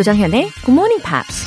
조정현의 0.00 0.48
Good 0.64 0.70
Morning 0.70 1.02
Pops. 1.02 1.46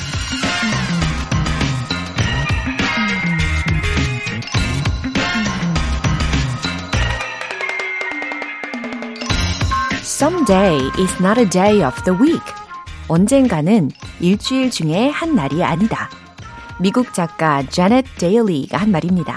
Someday 10.03 10.77
is 10.99 11.15
not 11.19 11.39
a 11.39 11.49
day 11.49 11.83
of 11.83 11.99
the 12.03 12.15
week. 12.21 12.43
언젠가는 13.07 13.89
일주일 14.19 14.69
중에 14.69 15.09
한 15.09 15.33
날이 15.33 15.63
아니다. 15.63 16.11
미국 16.79 17.11
작가 17.11 17.63
자넷 17.67 18.05
데일리가 18.19 18.77
한 18.77 18.91
말입니다. 18.91 19.35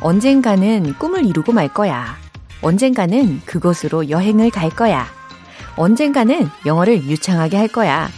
언젠가는 0.00 0.94
꿈을 0.94 1.26
이루고 1.26 1.52
말 1.52 1.68
거야. 1.68 2.16
언젠가는 2.62 3.42
그곳으로 3.44 4.08
여행을 4.08 4.48
갈 4.48 4.70
거야. 4.70 5.23
언젠가는 5.76 6.48
영어를 6.66 7.04
유창하게 7.04 7.56
할 7.56 7.68
거야. 7.68 8.08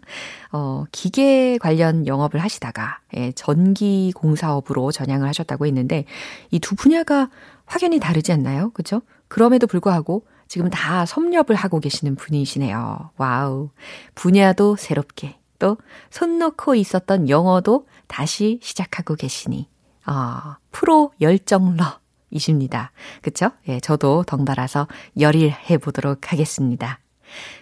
어, 0.54 0.86
기계 0.94 1.58
관련 1.58 2.08
영업을 2.08 2.40
하시다가, 2.40 3.00
예, 3.18 3.34
전기 3.34 4.14
공사업으로 4.16 4.94
전향을 4.94 5.28
하셨다고 5.28 5.66
했는데, 5.66 6.06
이 6.50 6.60
두 6.60 6.76
분야가 6.76 7.30
확연히 7.66 8.00
다르지 8.00 8.32
않나요? 8.32 8.70
그죠? 8.74 9.02
그럼에도 9.28 9.68
불구하고 9.68 10.26
지금 10.48 10.70
다 10.70 11.06
섭렵을 11.06 11.56
하고 11.56 11.82
계시는 11.82 12.16
분이시네요. 12.16 13.12
와우. 13.18 13.70
분야도 14.16 14.78
새롭게, 14.78 15.36
또손 15.64 16.40
놓고 16.40 16.76
있었던 16.76 17.30
영어도 17.30 17.88
다시 18.08 18.60
시작하고 18.62 19.16
계시니 19.16 19.70
어, 20.06 20.58
프로 20.72 21.14
열정러이십니다. 21.22 22.92
그쵸? 23.22 23.52
예, 23.70 23.80
저도 23.80 24.24
덩달아서 24.24 24.90
열일해 25.18 25.78
보도록 25.78 26.34
하겠습니다. 26.34 27.00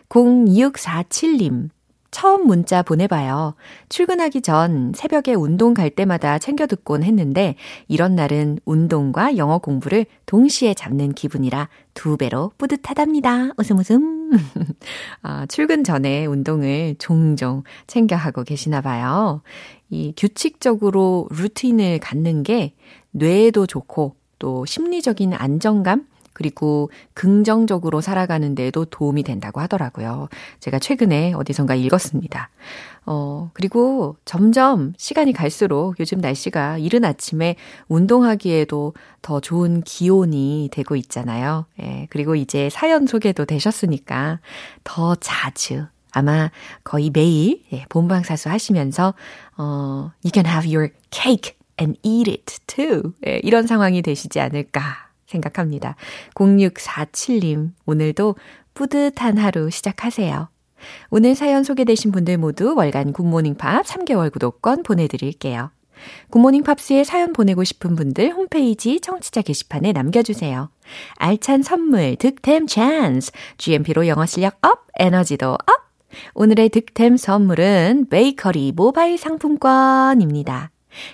0647님, 0.09 1.69
처음 2.11 2.45
문자 2.45 2.83
보내봐요. 2.83 3.55
출근하기 3.89 4.41
전 4.41 4.91
새벽에 4.93 5.33
운동 5.33 5.73
갈 5.73 5.89
때마다 5.89 6.37
챙겨 6.37 6.67
듣곤 6.67 7.03
했는데 7.03 7.55
이런 7.87 8.15
날은 8.15 8.59
운동과 8.65 9.37
영어 9.37 9.57
공부를 9.57 10.05
동시에 10.25 10.73
잡는 10.73 11.13
기분이라 11.13 11.69
두 11.93 12.17
배로 12.17 12.51
뿌듯하답니다. 12.57 13.51
웃음 13.57 13.79
웃음. 13.79 14.31
아, 15.23 15.45
출근 15.47 15.83
전에 15.83 16.25
운동을 16.25 16.95
종종 16.99 17.63
챙겨 17.87 18.15
하고 18.17 18.43
계시나 18.43 18.81
봐요. 18.81 19.41
이 19.89 20.13
규칙적으로 20.15 21.27
루틴을 21.31 21.99
갖는 21.99 22.43
게 22.43 22.73
뇌에도 23.11 23.65
좋고 23.65 24.15
또 24.39 24.65
심리적인 24.65 25.33
안정감 25.33 26.05
그리고 26.41 26.89
긍정적으로 27.13 28.01
살아가는 28.01 28.55
데에도 28.55 28.83
도움이 28.85 29.21
된다고 29.21 29.61
하더라고요. 29.61 30.27
제가 30.59 30.79
최근에 30.79 31.33
어디선가 31.33 31.75
읽었습니다. 31.75 32.49
어, 33.05 33.51
그리고 33.53 34.15
점점 34.25 34.93
시간이 34.97 35.33
갈수록 35.33 35.99
요즘 35.99 36.19
날씨가 36.19 36.79
이른 36.79 37.05
아침에 37.05 37.57
운동하기에도 37.89 38.95
더 39.21 39.39
좋은 39.39 39.81
기온이 39.83 40.69
되고 40.71 40.95
있잖아요. 40.95 41.65
예, 41.79 42.07
그리고 42.09 42.33
이제 42.33 42.71
사연 42.71 43.05
소개도 43.05 43.45
되셨으니까 43.45 44.39
더 44.83 45.13
자주 45.13 45.85
아마 46.11 46.49
거의 46.83 47.11
매일 47.11 47.61
예, 47.71 47.85
본방사수 47.87 48.49
하시면서 48.49 49.13
어, 49.57 50.11
you 50.23 50.31
can 50.33 50.47
have 50.47 50.67
your 50.67 50.91
cake 51.11 51.53
and 51.79 51.99
eat 52.01 52.31
it 52.31 52.57
too. 52.65 53.13
예, 53.27 53.39
이런 53.43 53.67
상황이 53.67 54.01
되시지 54.01 54.39
않을까 54.39 55.10
생각합니다. 55.31 55.95
0647님, 56.35 57.71
오늘도 57.85 58.35
뿌듯한 58.73 59.37
하루 59.37 59.69
시작하세요. 59.69 60.49
오늘 61.09 61.35
사연 61.35 61.63
소개되신 61.63 62.11
분들 62.11 62.37
모두 62.37 62.73
월간 62.75 63.13
굿모닝 63.13 63.55
팝 63.55 63.85
3개월 63.85 64.31
구독권 64.31 64.83
보내드릴게요. 64.83 65.71
굿모닝 66.31 66.63
팝스에 66.63 67.03
사연 67.03 67.33
보내고 67.33 67.63
싶은 67.63 67.95
분들 67.95 68.31
홈페이지 68.33 68.99
청취자 68.99 69.43
게시판에 69.43 69.91
남겨주세요. 69.91 70.69
알찬 71.17 71.61
선물 71.61 72.15
득템 72.15 72.65
찬스 72.67 73.31
GMP로 73.57 74.07
영어 74.07 74.25
실력 74.25 74.57
up, 74.65 74.87
에너지도 74.97 75.51
up! 75.51 75.59
오늘의 76.33 76.69
득템 76.69 77.17
선물은 77.17 78.07
베이커리 78.09 78.73
모바일 78.75 79.17
상품권입니다. 79.17 80.71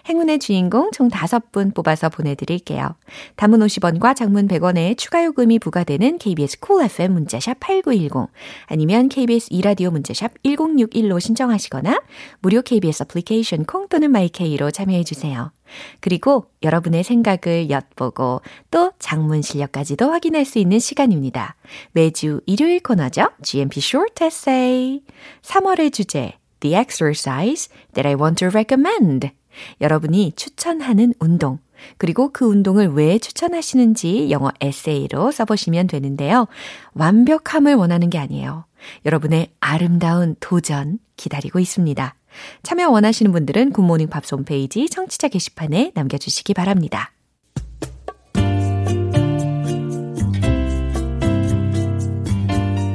행운의 0.08 0.40
주인공 0.40 0.92
총 0.92 1.10
5분 1.10 1.74
뽑아서 1.74 2.10
보내드릴게요. 2.10 2.96
단문 3.36 3.60
50원과 3.60 4.16
장문 4.16 4.48
100원의 4.48 4.98
추가 4.98 5.24
요금이 5.24 5.60
부과되는 5.60 6.18
KBS 6.18 6.60
Cool 6.60 6.86
FM 6.86 7.14
문자샵 7.14 7.60
8910 7.60 8.30
아니면 8.68 9.10
KBS 9.10 9.48
2라디오 9.52 9.92
문자샵 9.92 10.44
1061로 10.44 11.20
신청하시거나 11.20 12.02
무료 12.40 12.62
KBS 12.62 13.04
애플리케이션 13.04 13.66
콩 13.66 13.88
또는 13.88 14.12
마이케이로 14.12 14.72
참여해주세요. 14.72 15.52
그리고 16.00 16.46
여러분의 16.64 17.04
생각을 17.04 17.70
엿보고 17.70 18.42
또 18.72 18.92
장문 19.00 19.42
실력까지도 19.42 20.10
확인할 20.10 20.46
수 20.46 20.60
있는 20.60 20.80
시간입니다. 20.80 21.56
매주 21.92 22.42
일요일 22.46 22.82
코너죠. 22.82 23.30
GMP 23.44 23.80
Short 23.80 24.24
Essay. 24.24 25.02
3월의 25.42 25.92
주제 25.94 26.34
The 26.60 26.76
exercise 26.76 27.70
that 27.94 28.08
I 28.08 28.16
want 28.16 28.38
to 28.40 28.50
recommend. 28.50 29.37
여러분이 29.82 30.34
추천하는 30.36 31.14
운동, 31.20 31.60
그리고 31.98 32.32
그 32.32 32.46
운동을 32.46 32.94
왜 32.94 33.20
추천하시는지 33.20 34.30
영어 34.32 34.52
에세이로 34.62 35.32
써보시면 35.32 35.88
되는데요. 35.88 36.48
완벽함을 36.94 37.76
원하는 37.76 38.10
게 38.10 38.18
아니에요. 38.18 38.66
여러분의 39.06 39.52
아름다운 39.60 40.36
도전 40.40 41.00
기다리고 41.16 41.60
있습니다. 41.60 42.16
참여 42.64 42.90
원하시는 42.90 43.32
분들은 43.32 43.72
굿모닝 43.72 44.10
팝스 44.10 44.36
홈페이지 44.36 44.88
청취자 44.90 45.30
게시판에 45.30 45.92
남겨주시기 45.96 46.54
바랍니다. 46.54 47.12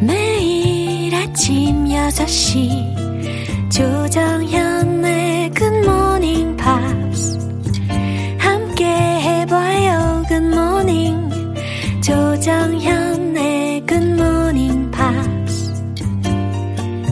매일 0.01 1.15
아침 1.15 1.87
6시 1.87 3.71
조정현의 3.71 5.22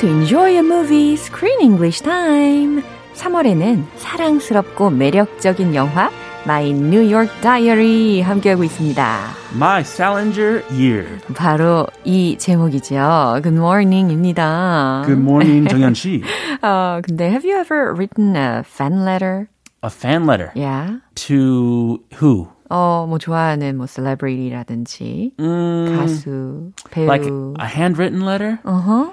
To 0.00 0.06
enjoy 0.06 0.56
a 0.58 0.62
movie, 0.62 1.16
Screen 1.16 1.60
English 1.60 2.00
time. 2.00 2.82
3월에는 3.14 3.84
사랑스럽고 3.96 4.88
매력적인 4.90 5.74
영화 5.74 6.10
My 6.44 6.70
New 6.70 7.02
York 7.12 7.30
Diary 7.42 8.22
함께하고 8.22 8.64
있습니다. 8.64 9.20
My 9.54 9.80
Salinger 9.82 10.62
Year. 10.70 11.18
바로 11.34 11.86
이 12.04 12.36
제목이죠. 12.38 13.40
Good 13.42 13.56
morning입니다. 13.58 15.02
Good 15.04 15.20
morning, 15.20 15.68
정연 15.68 15.92
씨. 15.94 16.22
어, 16.62 17.00
근데 17.02 17.26
have 17.28 17.44
you 17.44 17.58
ever 17.60 17.92
written 17.92 18.34
a 18.36 18.60
fan 18.64 19.04
letter? 19.04 19.48
A 19.82 19.90
fan 19.90 20.24
letter. 20.26 20.50
Yeah. 20.54 21.00
To 21.26 21.98
who? 22.22 22.48
어, 22.70 23.04
뭐 23.06 23.18
좋아하는 23.18 23.76
뭐 23.76 23.86
celebrity라든지 23.86 25.32
Mm, 25.38 25.96
가수, 25.98 26.72
배우. 26.90 27.04
like 27.06 27.26
a 27.60 27.66
handwritten 27.66 28.24
letter? 28.24 28.60
uh-huh. 28.64 29.12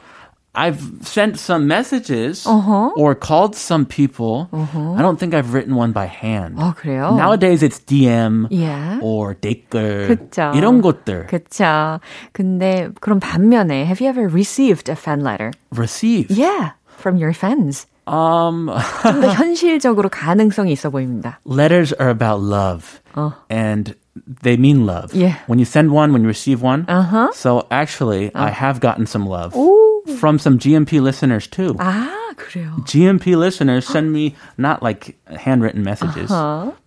I've 0.57 0.83
sent 1.01 1.39
some 1.41 1.67
messages 1.67 2.45
Uh-huh. 2.47 2.91
or 2.95 3.15
called 3.15 3.57
some 3.57 3.87
people. 3.87 4.51
I 4.53 5.01
don't 5.01 5.17
think 5.19 5.33
I've 5.33 5.55
written 5.55 5.77
one 5.77 5.93
by 5.93 6.05
hand. 6.05 6.57
어, 6.61 6.75
그래요? 6.77 7.17
Nowadays 7.17 7.63
it's 7.63 7.81
DM 7.81 8.49
Yeah. 8.51 9.01
or 9.01 9.33
댓글 9.35 10.09
그쵸. 10.09 10.53
이런 10.55 10.83
것들 10.83 11.27
그쵸. 11.29 12.01
근데 12.35 12.91
그럼 13.01 13.19
반면에 13.19 13.87
have 13.87 14.05
you 14.05 14.11
ever 14.11 14.29
received 14.29 14.91
a 14.91 14.95
fan 14.95 15.21
letter? 15.25 15.53
receive. 15.75 16.29
Yeah, 16.29 16.73
from 17.01 17.17
your 17.17 17.33
fans. 17.33 17.87
Um, 18.07 18.69
좀 19.03 19.23
더 19.23 19.29
현실적으로 19.33 20.11
가능성이 20.11 20.73
있어 20.73 20.91
보입니다. 20.91 21.39
letters 21.47 21.95
are 21.99 22.11
about 22.11 22.43
love, 22.43 23.01
and 23.49 23.95
they 24.43 24.59
mean 24.59 24.85
love. 24.85 25.15
Yeah. 25.15 25.39
When 25.47 25.59
you 25.59 25.65
send 25.65 25.93
one, 25.97 26.13
when 26.13 26.21
you 26.21 26.29
receive 26.29 26.61
one. 26.61 26.85
Uh-huh. 26.89 27.31
So 27.33 27.65
actually, 27.71 28.31
I 28.35 28.51
have 28.51 28.81
gotten 28.81 29.07
some 29.07 29.25
love 29.25 29.55
오. 29.57 29.96
from 30.19 30.39
some 30.39 30.59
GMP 30.59 31.01
listeners 31.01 31.47
too. 31.47 31.75
아, 31.79 32.09
그래요. 32.37 32.77
GMP 32.85 33.37
listeners 33.37 33.87
send 33.87 34.13
me 34.13 34.35
not 34.59 34.83
like 34.83 35.17
handwritten 35.29 35.83
messages, 35.83 36.31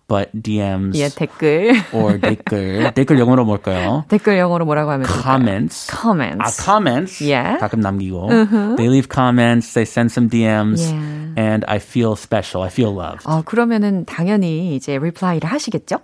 but 0.08 0.30
DMs 0.34 0.94
예, 0.96 1.08
댓글. 1.08 1.72
or 1.92 2.18
댓글. 2.18 2.92
댓글 2.94 3.18
영어로 3.18 3.44
뭘까요? 3.44 4.04
댓글 4.08 4.38
영어로 4.38 4.64
뭐라고 4.64 4.90
하면 4.92 5.06
될까요? 5.06 5.22
Comments. 5.22 5.86
comments. 5.90 6.38
아, 6.40 6.64
comments. 6.64 7.20
Yeah. 7.22 7.58
가끔 7.58 7.80
남기고. 7.80 8.76
They 8.76 8.88
leave 8.88 9.08
comments. 9.08 9.74
They 9.74 9.84
send 9.84 10.10
some 10.12 10.28
DMs. 10.28 10.80
Yeah. 10.92 11.24
And 11.36 11.64
I 11.68 11.78
feel 11.78 12.16
special. 12.16 12.62
I 12.62 12.68
feel 12.70 12.92
loved. 12.94 13.24
어, 13.26 13.42
그러면은 13.44 14.04
당연히 14.06 14.74
이제 14.76 14.96
reply를 14.96 15.44
하시겠죠? 15.44 15.98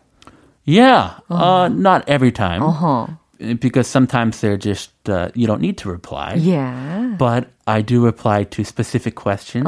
Yeah. 0.66 1.20
Uh, 1.30 1.68
not 1.68 2.04
every 2.06 2.32
time. 2.32 2.62
어허. 2.62 3.08
Because 3.59 3.87
sometimes 3.87 4.41
they're 4.41 4.57
just, 4.57 4.91
uh, 5.09 5.29
you 5.35 5.45
don't 5.47 5.61
need 5.61 5.77
to 5.79 5.89
reply. 5.89 6.33
Yeah. 6.35 7.15
But 7.19 7.49
I 7.67 7.81
do 7.81 8.03
reply 8.03 8.45
to 8.45 8.63
specific 8.63 9.15
questions. 9.15 9.67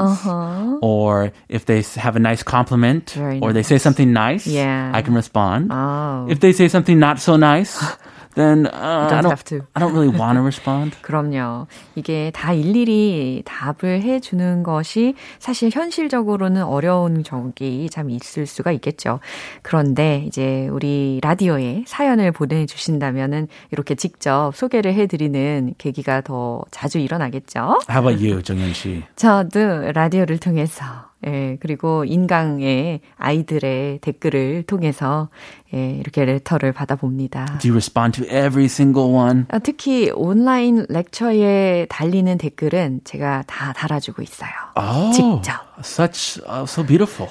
Or 0.82 1.32
if 1.50 1.66
they 1.66 1.82
have 1.96 2.16
a 2.16 2.20
nice 2.20 2.42
compliment 2.44 3.12
Very 3.12 3.40
or 3.40 3.54
they 3.54 3.64
say 3.64 3.78
something 3.78 4.12
nice, 4.12 4.48
Yeah. 4.48 4.92
I 4.94 5.02
can 5.02 5.14
respond. 5.14 5.72
Oh. 5.72 6.28
If 6.30 6.40
they 6.40 6.52
say 6.54 6.68
something 6.68 6.98
not 7.00 7.20
so 7.20 7.36
nice, 7.38 7.78
then 8.40 8.66
uh, 8.68 9.08
I 9.12 9.22
don't 9.22 9.30
don't 9.30 9.32
have 9.32 9.44
to. 9.46 9.68
I 9.76 9.80
don't 9.80 9.94
really 9.94 10.10
want 10.10 10.38
to 10.38 10.42
respond. 10.42 10.98
그럼요. 11.02 11.68
이게 11.96 12.32
다 12.34 12.54
일일이 12.54 13.44
답을 13.46 14.02
해 14.02 14.20
주는 14.20 14.64
것이 14.64 15.16
사실 15.40 15.70
현실적으로는 15.72 16.64
어려운 16.64 17.24
적이 17.24 17.90
참 17.92 18.10
있을 18.10 18.46
수가 18.46 18.72
있겠죠. 18.74 19.20
그런데 19.62 20.24
이제 20.28 20.68
우리 20.72 21.20
라디오에 21.22 21.84
사연을 21.88 22.32
보내 22.32 22.66
주신다면은 22.66 23.48
이렇게 23.72 23.96
직접 23.96 24.56
소개를 24.56 24.94
해 24.94 25.08
드리는 25.08 25.74
계기가 25.78 26.22
더 26.22 26.64
자주 26.72 27.00
일어나겠죠. 27.00 27.80
How 27.90 28.08
about 28.08 28.26
you, 28.26 28.42
정현 28.42 28.74
씨? 28.74 29.04
저도 29.16 29.92
라디오를 29.94 30.38
통해서 30.40 31.09
예, 31.28 31.58
그리고 31.60 32.06
인강의 32.06 33.02
아이들의 33.18 34.00
댓글을 34.00 34.64
통해서 34.64 35.30
예, 35.74 35.92
이렇게 35.92 36.24
레터를 36.26 36.72
받아봅니다. 36.72 37.46
Do 37.60 37.70
you 37.70 37.74
respond 37.74 38.22
to 38.22 38.26
every 38.26 38.66
single 38.66 39.14
one? 39.14 39.46
아, 39.50 39.60
특히 39.60 40.12
온라인 40.16 40.86
렉처에 40.90 41.88
달리는 41.90 42.38
댓글은 42.38 43.02
제가 43.04 43.44
다 43.48 43.74
달아주고 43.74 44.22
있어요. 44.22 44.50
Oh, 44.76 45.12
직접. 45.14 45.70
such 45.84 46.42
uh, 46.48 46.64
so 46.64 46.86
beautiful. 46.86 47.30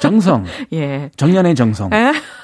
정성, 0.00 0.44
예. 0.72 1.10
정연의 1.16 1.54
정성. 1.54 1.90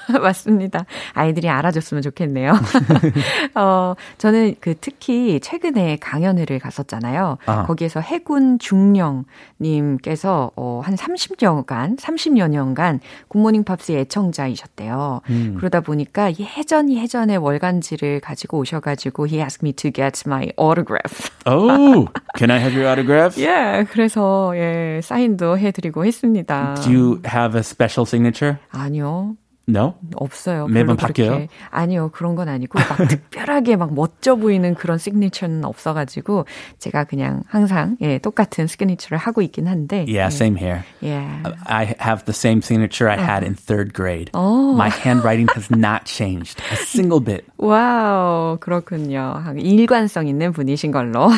맞습니다. 0.22 0.84
아이들이 1.14 1.48
알아줬으면 1.48 2.02
좋겠네요. 2.02 2.52
어, 3.54 3.94
저는 4.18 4.56
그 4.60 4.74
특히 4.80 5.40
최근에 5.40 5.96
강연회를 6.00 6.58
갔었잖아요. 6.58 7.38
아. 7.46 7.62
거기에서 7.64 8.00
해군 8.00 8.58
중령님께서 8.58 10.52
어, 10.56 10.80
한 10.84 10.94
30년간, 10.94 11.98
30여 11.98 12.48
년간 12.48 13.00
굿모닝 13.28 13.64
팝스의 13.64 14.00
애청자이셨대요. 14.00 15.20
그러다 15.56 15.80
보니까 15.80 16.30
예전 16.38 16.90
예전에 16.90 17.36
월간지를 17.36 18.20
가지고 18.20 18.58
오셔가지고 18.58 19.26
he 19.26 19.40
asked 19.40 19.64
me 19.64 19.72
to 19.72 19.90
get 19.90 20.22
my 20.26 20.52
autograph. 20.58 21.30
Oh, 21.46 22.08
can 22.36 22.50
I 22.50 22.58
have 22.58 22.74
your 22.74 22.88
autograph? 22.88 23.40
예, 23.40 23.84
그래서 23.90 24.52
예, 24.56 25.00
사인도 25.02 25.58
해드리고 25.58 26.04
했습니다. 26.04 26.74
Do 26.82 26.92
you 26.92 27.22
have 27.26 27.56
a 27.56 27.60
special 27.60 28.06
signature? 28.06 28.58
아니요. 28.70 29.36
No. 29.74 29.94
없어요. 30.16 30.66
매번. 30.66 30.96
바뀌어요? 30.96 31.46
아니요, 31.70 32.10
그런 32.12 32.34
건 32.34 32.48
아니고 32.48 32.78
막 32.78 33.08
특별하게 33.08 33.76
막 33.76 33.94
멋져 33.94 34.36
보이는 34.36 34.74
그런 34.74 34.98
시그니처는 34.98 35.64
없어가지고 35.64 36.44
제가 36.78 37.04
그냥 37.04 37.42
항상 37.48 37.96
예 38.02 38.18
똑같은 38.18 38.66
시그니처를 38.66 39.16
하고 39.16 39.40
있긴 39.40 39.66
한데. 39.66 40.04
Yeah, 40.06 40.28
same 40.28 40.58
here. 40.58 40.82
예. 41.02 41.24
I 41.64 41.94
have 41.98 42.26
the 42.26 42.34
same 42.34 42.60
signature 42.60 43.10
I 43.10 43.16
had 43.18 43.42
in 43.42 43.54
third 43.54 43.94
grade. 43.94 44.30
My 44.34 44.90
handwriting 44.90 45.48
has 45.54 45.70
not 45.70 46.04
changed 46.04 46.60
a 46.70 46.76
single 46.76 47.20
bit. 47.24 47.46
와우, 47.56 48.58
그렇군요. 48.60 49.42
일관성 49.56 50.26
있는 50.26 50.52
분이신 50.52 50.92
걸로. 50.92 51.30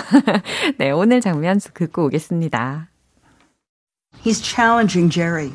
네, 0.78 0.90
오늘 0.90 1.20
장면 1.20 1.60
듣고 1.60 2.06
오겠습니다. 2.06 2.88
He's 4.24 4.41
challenging 4.43 5.08
Jerry. 5.08 5.53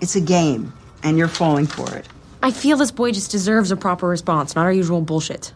It's 0.00 0.16
a 0.16 0.20
game, 0.20 0.72
and 1.02 1.16
you're 1.16 1.32
falling 1.32 1.66
for 1.66 1.88
it. 1.96 2.06
I 2.42 2.50
feel 2.50 2.76
this 2.76 2.90
boy 2.90 3.12
just 3.12 3.30
deserves 3.30 3.70
a 3.72 3.76
proper 3.76 4.06
response, 4.06 4.54
not 4.54 4.64
our 4.64 4.72
usual 4.72 5.00
bullshit. 5.00 5.52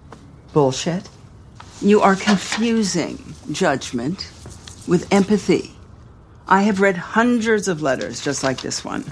Bullshit. 0.53 1.09
You 1.81 2.01
are 2.01 2.17
confusing 2.17 3.35
judgment 3.53 4.31
with 4.89 5.12
empathy. 5.12 5.73
I 6.49 6.62
have 6.62 6.81
read 6.81 6.97
hundreds 6.97 7.69
of 7.69 7.83
letters 7.83 8.21
just 8.21 8.43
like 8.43 8.61
this 8.61 8.85
one. 8.85 9.05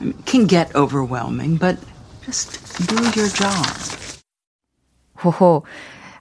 I 0.00 0.04
mean, 0.04 0.14
it 0.18 0.26
can 0.26 0.46
get 0.46 0.74
overwhelming, 0.74 1.56
but 1.56 1.78
just 2.24 2.86
do 2.86 2.96
your 3.18 3.28
job. 3.28 3.66
호호. 5.18 5.64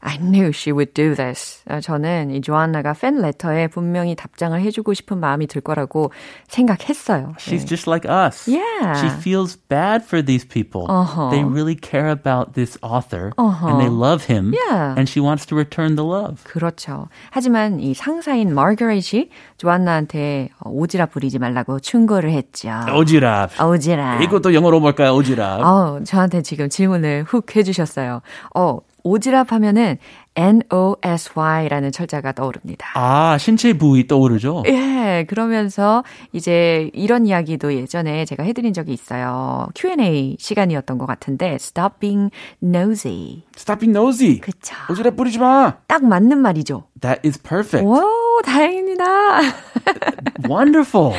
I 0.05 0.17
knew 0.17 0.49
she 0.53 0.71
would 0.71 0.93
do 0.93 1.15
this. 1.15 1.63
아, 1.67 1.81
저는 1.81 2.29
이 2.29 2.39
조안나가 2.39 2.93
팬 2.93 3.21
레터에 3.23 3.67
분명히 3.67 4.15
답장을 4.15 4.59
해주고 4.61 4.93
싶은 4.93 5.19
마음이 5.19 5.47
들 5.47 5.61
거라고 5.61 6.11
생각했어요. 6.47 7.33
She's 7.39 7.65
just 7.65 7.89
like 7.89 8.05
us. 8.05 8.47
Yeah. 8.47 8.93
She 9.01 9.09
feels 9.09 9.57
bad 9.67 10.05
for 10.05 10.23
these 10.23 10.45
people. 10.45 10.85
Uh-huh. 10.87 11.31
They 11.31 11.43
really 11.43 11.73
care 11.73 12.09
about 12.09 12.53
this 12.53 12.77
author 12.83 13.33
and 13.37 13.81
they 13.81 13.89
love 13.89 14.25
him. 14.29 14.53
Yeah. 14.53 14.93
And 14.95 15.09
she 15.09 15.19
wants 15.19 15.47
to 15.47 15.55
return 15.55 15.95
the 15.95 16.05
love. 16.05 16.43
그렇죠. 16.43 17.09
하지만 17.31 17.79
이 17.79 17.95
상사인 17.95 18.53
마거릿이 18.53 19.29
조안나한테 19.57 20.49
오지랖 20.61 21.09
부리지 21.09 21.39
말라고 21.39 21.79
충고를 21.79 22.31
했죠. 22.31 22.69
오지랖. 22.69 23.49
오지랖. 23.57 24.21
이것도 24.21 24.53
영어로 24.53 24.79
뭘까요? 24.79 25.15
오지랖. 25.15 25.61
어, 25.61 26.03
저한테 26.03 26.43
지금 26.43 26.69
질문을 26.69 27.23
훅 27.27 27.55
해주셨어요. 27.55 28.21
어, 28.53 28.77
오지랖 29.05 29.47
하면은 29.49 29.97
N-O-S-Y라는 30.35 31.93
철자가 31.93 32.33
떠오릅니다. 32.33 32.89
아, 32.95 33.37
신체 33.37 33.71
부위 33.73 34.05
떠오르죠? 34.07 34.63
예, 34.67 35.25
그러면서 35.29 36.03
이제 36.33 36.89
이런 36.93 37.25
이야기도 37.25 37.73
예전에 37.73 38.25
제가 38.25 38.43
해드린 38.43 38.73
적이 38.73 38.91
있어요. 38.91 39.67
Q&A 39.75 40.35
시간이었던 40.39 40.97
것 40.97 41.05
같은데, 41.05 41.55
stop 41.55 41.99
being 41.99 42.31
nosy. 42.61 43.43
Stop 43.55 43.79
being 43.79 43.97
nosy. 43.97 44.39
그쵸. 44.41 44.75
오지랖 44.89 45.15
부리지 45.15 45.39
마. 45.39 45.77
딱 45.87 46.03
맞는 46.03 46.39
말이죠. 46.39 46.83
That 46.99 47.21
is 47.25 47.41
perfect. 47.41 47.85
오, 47.87 48.01
다행입니다. 48.44 49.04
Wonderful. 50.48 51.14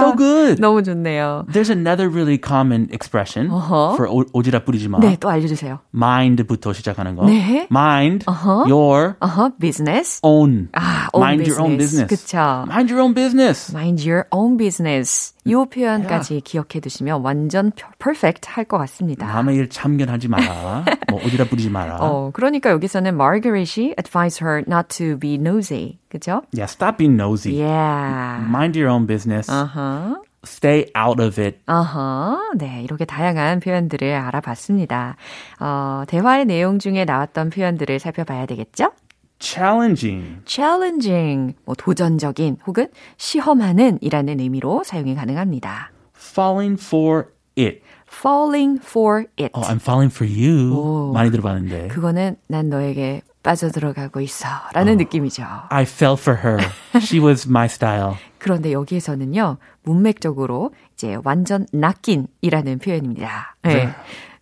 so 0.00 0.14
good. 0.16 0.60
너무 0.60 0.82
좋네요. 0.82 1.44
There's 1.52 1.70
another 1.70 2.08
really 2.08 2.38
common 2.38 2.88
expression 2.92 3.50
어허. 3.50 3.94
for 3.96 4.08
오, 4.08 4.24
오지랖 4.32 4.64
부리지 4.64 4.88
마. 4.88 4.98
네, 5.00 5.16
또 5.20 5.28
알려주세요. 5.28 5.80
mind부터 5.94 6.72
시작하는 6.72 7.16
거. 7.16 7.26
네. 7.26 7.66
mind 7.70 8.24
your 8.68 9.16
어허, 9.20 9.52
business. 9.58 10.20
own. 10.22 10.68
아, 10.72 11.08
own 11.12 11.22
mind 11.22 11.50
your 11.50 11.60
own 11.62 11.76
business. 11.76 12.06
business. 12.08 12.26
그쵸. 12.26 12.64
Mind 12.68 12.92
your 12.92 13.02
own 13.02 13.14
business. 13.14 13.72
Mind 13.74 14.08
your 14.08 14.26
own 14.32 14.56
business. 14.56 15.33
이 15.45 15.53
표현까지 15.53 16.33
yeah. 16.33 16.43
기억해 16.43 16.79
두시면 16.81 17.21
완전 17.21 17.71
perfect 17.99 18.49
할것 18.49 18.79
같습니다. 18.81 19.27
남의 19.27 19.55
일 19.55 19.69
참견하지 19.69 20.27
마라. 20.27 20.85
뭐 21.09 21.21
어디다 21.23 21.45
뿌리지 21.45 21.69
마라. 21.69 21.99
어, 22.01 22.31
그러니까 22.33 22.71
여기서는 22.71 23.13
Margaret이 23.13 23.93
advise 23.99 24.43
her 24.43 24.63
not 24.67 24.87
to 24.89 25.19
be 25.19 25.35
nosy. 25.35 25.99
그죠? 26.09 26.41
Yeah, 26.51 26.65
stop 26.65 26.97
being 26.97 27.15
nosy. 27.15 27.61
Yeah. 27.61 28.43
Mind 28.47 28.75
your 28.75 28.89
own 28.89 29.05
business. 29.05 29.47
Uh-huh. 29.49 30.15
stay 30.45 30.85
out 30.95 31.21
of 31.21 31.41
it. 31.41 31.59
어허, 31.67 31.99
uh-huh. 31.99 32.57
네, 32.57 32.83
이렇게 32.83 33.05
다양한 33.05 33.59
표현들을 33.59 34.13
알아봤습니다. 34.13 35.15
어, 35.59 36.03
대화의 36.07 36.45
내용 36.45 36.79
중에 36.79 37.05
나왔던 37.05 37.49
표현들을 37.49 37.99
살펴봐야 37.99 38.45
되겠죠? 38.45 38.91
Challenging. 39.39 40.41
challenging, 40.45 41.55
뭐 41.65 41.75
도전적인 41.75 42.57
혹은 42.65 42.87
시험하는 43.17 43.99
이라는 44.01 44.39
의미로 44.39 44.83
사용이 44.83 45.15
가능합니다. 45.15 45.91
falling 46.17 46.81
for 46.81 47.25
it. 47.57 47.81
falling 48.07 48.79
for 48.81 49.25
it. 49.39 49.51
Oh, 49.53 49.61
I'm 49.67 49.79
falling 49.79 50.13
for 50.13 50.25
you. 50.25 50.73
오, 50.73 51.11
많이 51.13 51.31
들어봤는데. 51.31 51.89
그거는 51.89 52.37
난 52.47 52.69
너에게 52.69 53.21
빠져들어가고 53.43 54.21
있어. 54.21 54.47
라는 54.73 54.93
어, 54.93 54.95
느낌이죠. 54.95 55.43
I 55.69 55.83
fell 55.83 56.17
for 56.19 56.39
her. 56.43 56.57
She 56.95 57.23
was 57.23 57.47
my 57.47 57.65
style. 57.65 58.15
그런데 58.39 58.71
여기에서는요, 58.71 59.57
문맥적으로 59.83 60.71
이제 60.93 61.17
완전 61.23 61.67
낚임이라는 61.71 62.79
표현입니다. 62.79 63.55
네. 63.63 63.89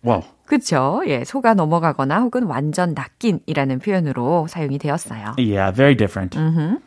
와우. 0.02 0.22
그렇죠. 0.46 1.02
예, 1.06 1.24
속아 1.24 1.54
넘어가거나 1.54 2.20
혹은 2.20 2.44
완전 2.44 2.94
낚임이라는 2.94 3.78
표현으로 3.78 4.46
사용이 4.48 4.78
되었어요. 4.78 5.34
Yeah, 5.38 5.74
very 5.74 5.96
different. 5.96 6.36
Mm-hmm. 6.38 6.78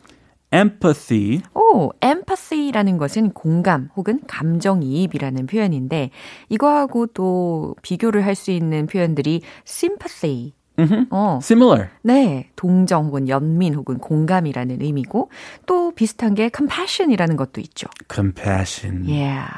empathy. 0.50 1.42
오, 1.54 1.90
empathy라는 2.02 2.96
것은 2.96 3.32
공감 3.32 3.90
혹은 3.96 4.20
감정이입이라는 4.26 5.46
표현인데 5.46 6.10
이거하고 6.48 7.08
또 7.08 7.74
비교를 7.82 8.24
할 8.24 8.34
수 8.34 8.50
있는 8.50 8.86
표현들이 8.86 9.42
sympathy. 9.66 10.52
Mm-hmm. 10.78 11.06
어. 11.10 11.40
Similar. 11.42 11.88
네, 12.02 12.50
동정 12.54 13.06
혹은 13.06 13.28
연민 13.28 13.74
혹은 13.74 13.98
공감이라는 13.98 14.80
의미고 14.80 15.30
또 15.66 15.90
비슷한 15.90 16.34
게 16.34 16.50
compassion이라는 16.56 17.36
것도 17.36 17.60
있죠. 17.60 17.88
compassion. 18.08 19.04
Yeah. 19.04 19.50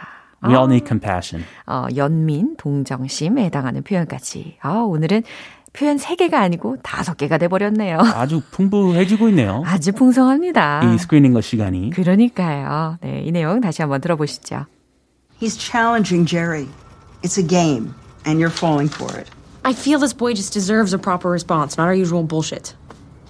We 0.44 0.54
all 0.54 0.66
need 0.66 0.86
compassion. 0.88 1.46
어, 1.66 1.88
연민, 1.96 2.56
동정심에 2.58 3.46
해당하는 3.46 3.82
표현까지. 3.84 4.58
아, 4.62 4.70
오늘은 4.70 5.24
표현 5.74 5.98
3개가 5.98 6.36
아니고 6.36 6.78
5개가 6.84 7.40
돼버렸네요. 7.40 8.00
아주 8.00 8.42
풍부해지고 8.52 9.30
있네요. 9.30 9.64
아주 9.66 9.92
풍성합니다. 9.92 10.82
이 10.84 10.98
스크리닝 10.98 11.34
것 11.34 11.42
시간이. 11.44 11.90
그러니까요. 11.92 12.98
네, 13.02 13.24
이 13.26 13.32
내용 13.32 13.60
다시 13.60 13.82
한번 13.82 14.02
들어보시죠. 14.02 14.66
He's 15.42 15.58
challenging 15.58 16.26
Jerry. 16.26 16.68
It's 17.24 17.38
a 17.38 17.44
game, 17.46 17.94
and 18.26 18.40
you're 18.40 18.54
falling 18.56 18.88
for 18.90 19.12
it. 19.20 19.30
I 19.64 19.74
feel 19.74 20.00
this 20.00 20.14
boy 20.14 20.34
just 20.34 20.54
deserves 20.54 20.94
a 20.94 21.00
proper 21.00 21.30
response, 21.30 21.76
not 21.78 21.88
our 21.88 21.96
usual 21.96 22.24
bullshit. 22.24 22.76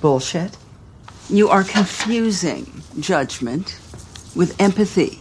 Bullshit? 0.02 0.58
You 1.30 1.50
are 1.50 1.64
confusing 1.64 2.68
judgment 3.00 3.80
with 4.36 4.54
empathy. 4.60 5.20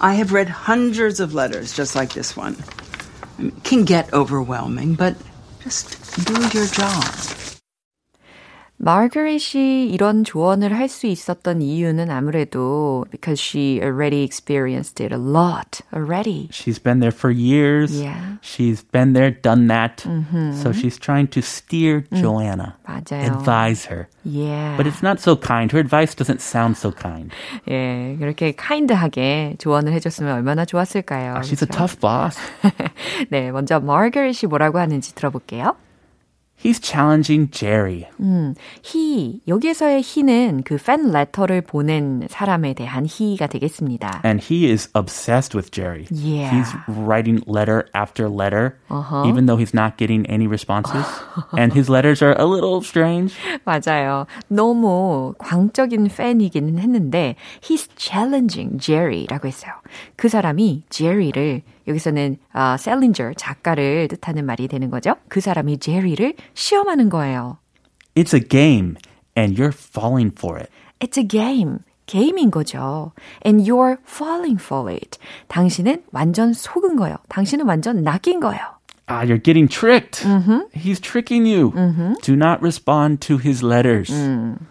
I 0.00 0.14
have 0.14 0.32
read 0.32 0.48
hundreds 0.48 1.20
of 1.20 1.34
letters 1.34 1.72
just 1.72 1.94
like 1.94 2.12
this 2.12 2.36
one. 2.36 2.56
It 3.38 3.64
can 3.64 3.84
get 3.84 4.12
overwhelming, 4.12 4.94
but 4.94 5.16
just 5.62 6.24
do 6.24 6.34
your 6.56 6.66
job. 6.66 7.04
마거릿이 8.83 9.89
이런 9.91 10.23
조언을 10.23 10.73
할 10.73 10.87
수 10.87 11.05
있었던 11.05 11.61
이유는 11.61 12.09
아무래도 12.09 13.05
because 13.11 13.37
she 13.37 13.81
already 13.83 14.23
experienced 14.23 15.03
it 15.03 15.13
a 15.13 15.19
lot 15.19 15.81
already. 15.93 16.47
She's 16.51 16.79
been 16.79 17.01
there 17.01 17.11
for 17.11 17.29
years. 17.29 17.91
Yeah. 17.91 18.37
She's 18.41 18.81
been 18.81 19.11
there, 19.11 19.31
done 19.31 19.67
that. 19.67 19.97
Mm-hmm. 20.07 20.53
So 20.53 20.71
she's 20.71 20.97
trying 20.97 21.27
to 21.35 21.41
steer 21.41 22.05
mm. 22.09 22.21
Joanna. 22.21 22.77
맞아요. 22.87 23.27
Advise 23.27 23.83
her. 23.85 24.07
Yeah. 24.23 24.77
But 24.77 24.87
it's 24.87 25.03
not 25.03 25.19
so 25.19 25.35
kind. 25.35 25.69
Her 25.73 25.79
advice 25.79 26.15
doesn't 26.15 26.39
sound 26.39 26.77
so 26.77 26.91
kind. 26.93 27.31
예, 27.67 28.15
그렇게 28.17 28.53
kind하게 28.53 29.57
조언을 29.59 29.91
해줬으면 29.91 30.33
얼마나 30.33 30.63
좋았을까요? 30.63 31.35
Ah, 31.35 31.41
she's 31.43 31.59
그렇죠? 31.59 31.67
a 31.67 31.77
tough 31.77 31.99
boss. 31.99 32.39
네, 33.29 33.51
먼저 33.51 33.81
마거릿이 33.81 34.47
뭐라고 34.47 34.79
하는지 34.79 35.13
들어볼게요. 35.13 35.75
He's 36.63 36.77
challenging 36.81 37.49
Jerry. 37.51 38.05
음, 38.19 38.53
he 38.83 39.39
여기에서의 39.47 40.03
he는 40.03 40.63
그 40.63 40.75
fan 40.75 41.09
letter를 41.13 41.61
보낸 41.61 42.27
사람에 42.29 42.73
대한 42.73 43.05
he가 43.05 43.47
되겠습니다. 43.47 44.21
And 44.25 44.43
he 44.43 44.69
is 44.69 44.89
obsessed 44.93 45.55
with 45.55 45.71
Jerry. 45.71 46.07
Yeah. 46.11 46.51
He's 46.51 46.75
writing 46.89 47.41
letter 47.47 47.87
after 47.95 48.27
letter, 48.27 48.75
uh-huh. 48.91 49.23
even 49.25 49.45
though 49.45 49.55
he's 49.55 49.73
not 49.73 49.95
getting 49.95 50.25
any 50.27 50.47
responses. 50.47 51.05
and 51.57 51.71
his 51.71 51.89
letters 51.89 52.21
are 52.21 52.35
a 52.37 52.45
little 52.45 52.81
strange. 52.83 53.33
맞아요. 53.63 54.27
너무 54.49 55.35
광적인 55.37 56.09
팬이기는 56.09 56.77
했는데 56.77 57.35
he's 57.61 57.87
challenging 57.95 58.77
Jerry라고 58.77 59.47
했어요. 59.47 59.71
그 60.17 60.27
사람이 60.27 60.83
Jerry를 60.89 61.61
여기서는 61.87 62.37
아, 62.51 62.77
셀린저 62.77 63.33
작가를 63.37 64.07
뜻하는 64.07 64.45
말이 64.45 64.67
되는 64.67 64.89
거죠. 64.89 65.15
그 65.27 65.41
사람이 65.41 65.79
제리를 65.79 66.33
시험하는 66.53 67.09
거예요. 67.09 67.57
It's 68.15 68.33
a 68.33 68.41
game 68.41 68.95
and 69.37 69.61
you're 69.61 69.73
falling 69.73 70.33
for 70.37 70.57
it. 70.57 70.69
It's 70.99 71.17
a 71.17 71.27
game. 71.27 71.79
게임인 72.05 72.49
거죠. 72.49 73.11
And 73.45 73.69
you're 73.69 73.97
falling 74.03 74.59
for 74.61 74.91
it. 74.91 75.19
당신은 75.47 76.03
완전 76.11 76.53
속은 76.53 76.95
거예요. 76.95 77.17
당신은 77.29 77.65
완전 77.65 78.03
낚인 78.03 78.39
거예요. 78.39 78.79
Ah, 79.07 79.23
you're 79.23 79.41
getting 79.41 79.67
tricked. 79.67 80.21
Mm-hmm. 80.23 80.69
He's 80.71 80.99
tricking 80.99 81.45
you. 81.45 81.71
Mm-hmm. 81.71 82.13
Do 82.21 82.35
not 82.35 82.61
respond 82.61 83.21
to 83.21 83.37
his 83.37 83.63
letters. 83.63 84.09
Mm. 84.09 84.61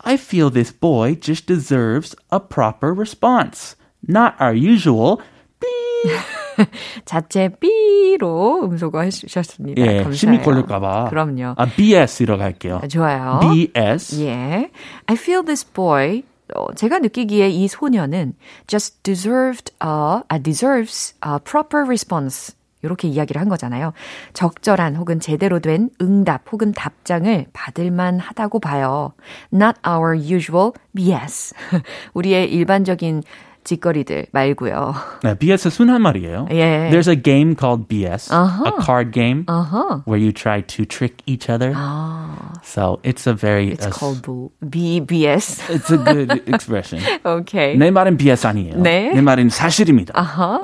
I 0.00 0.16
feel 0.16 0.50
this 0.50 0.72
boy 0.72 1.14
just 1.14 1.46
deserves 1.46 2.14
a 2.30 2.38
proper 2.38 2.92
response. 2.92 3.76
Not 4.06 4.36
our 4.38 4.54
usual 4.54 5.20
자체 7.05 7.49
B로 7.49 8.63
음소거 8.63 9.01
해주셨습니다. 9.01 9.81
예, 9.81 9.85
감사해요. 9.85 10.13
심이 10.13 10.41
걸릴까봐. 10.41 11.09
그럼요. 11.09 11.55
아, 11.57 11.65
BS로 11.65 12.37
갈게요. 12.37 12.79
아, 12.83 12.87
좋아요. 12.87 13.39
BS. 13.41 14.21
예. 14.21 14.69
I 15.07 15.15
feel 15.15 15.43
this 15.43 15.65
boy. 15.71 16.23
어, 16.55 16.73
제가 16.75 16.99
느끼기에 16.99 17.49
이 17.49 17.67
소녀는 17.67 18.33
just 18.67 19.01
deserved 19.03 19.71
a, 19.83 20.21
a 20.31 20.41
deserves 20.41 21.15
a 21.25 21.37
proper 21.43 21.85
response. 21.85 22.55
이렇게 22.83 23.07
이야기를 23.07 23.39
한 23.41 23.47
거잖아요. 23.47 23.93
적절한 24.33 24.97
혹은 24.97 25.21
제대로 25.21 25.59
된 25.59 25.89
응답 26.01 26.51
혹은 26.51 26.73
답장을 26.73 27.45
받을만 27.53 28.19
하다고 28.19 28.59
봐요. 28.59 29.13
Not 29.53 29.79
our 29.87 30.17
usual 30.19 30.73
BS. 30.93 31.55
우리의 32.13 32.51
일반적인 32.51 33.23
짓거리들 33.64 34.26
말고요. 34.32 34.94
네, 35.22 35.34
BS 35.34 35.68
순한 35.70 36.00
말이에요. 36.00 36.48
예. 36.50 36.88
There's 36.90 37.08
a 37.08 37.16
game 37.16 37.54
called 37.54 37.86
BS, 37.88 38.32
uh-huh. 38.32 38.64
a 38.64 38.72
card 38.82 39.12
game 39.12 39.44
uh-huh. 39.46 40.00
where 40.06 40.18
you 40.18 40.32
try 40.32 40.62
to 40.62 40.84
trick 40.86 41.22
each 41.26 41.50
other. 41.50 41.72
아. 41.74 42.54
So 42.62 42.98
it's 43.02 43.26
a 43.26 43.34
very 43.34 43.72
It's 43.72 43.86
uh, 43.86 43.90
called 43.90 44.22
BBS. 44.64 45.60
It's 45.68 45.90
a 45.90 45.98
good 45.98 46.42
expression. 46.48 47.02
okay. 47.24 47.76
내 47.76 47.90
말은 47.90 48.16
BS 48.16 48.46
아니에요. 48.46 48.80
네. 48.80 49.12
내 49.12 49.20
말은 49.20 49.50
사실입니다. 49.50 50.12
아하. 50.16 50.62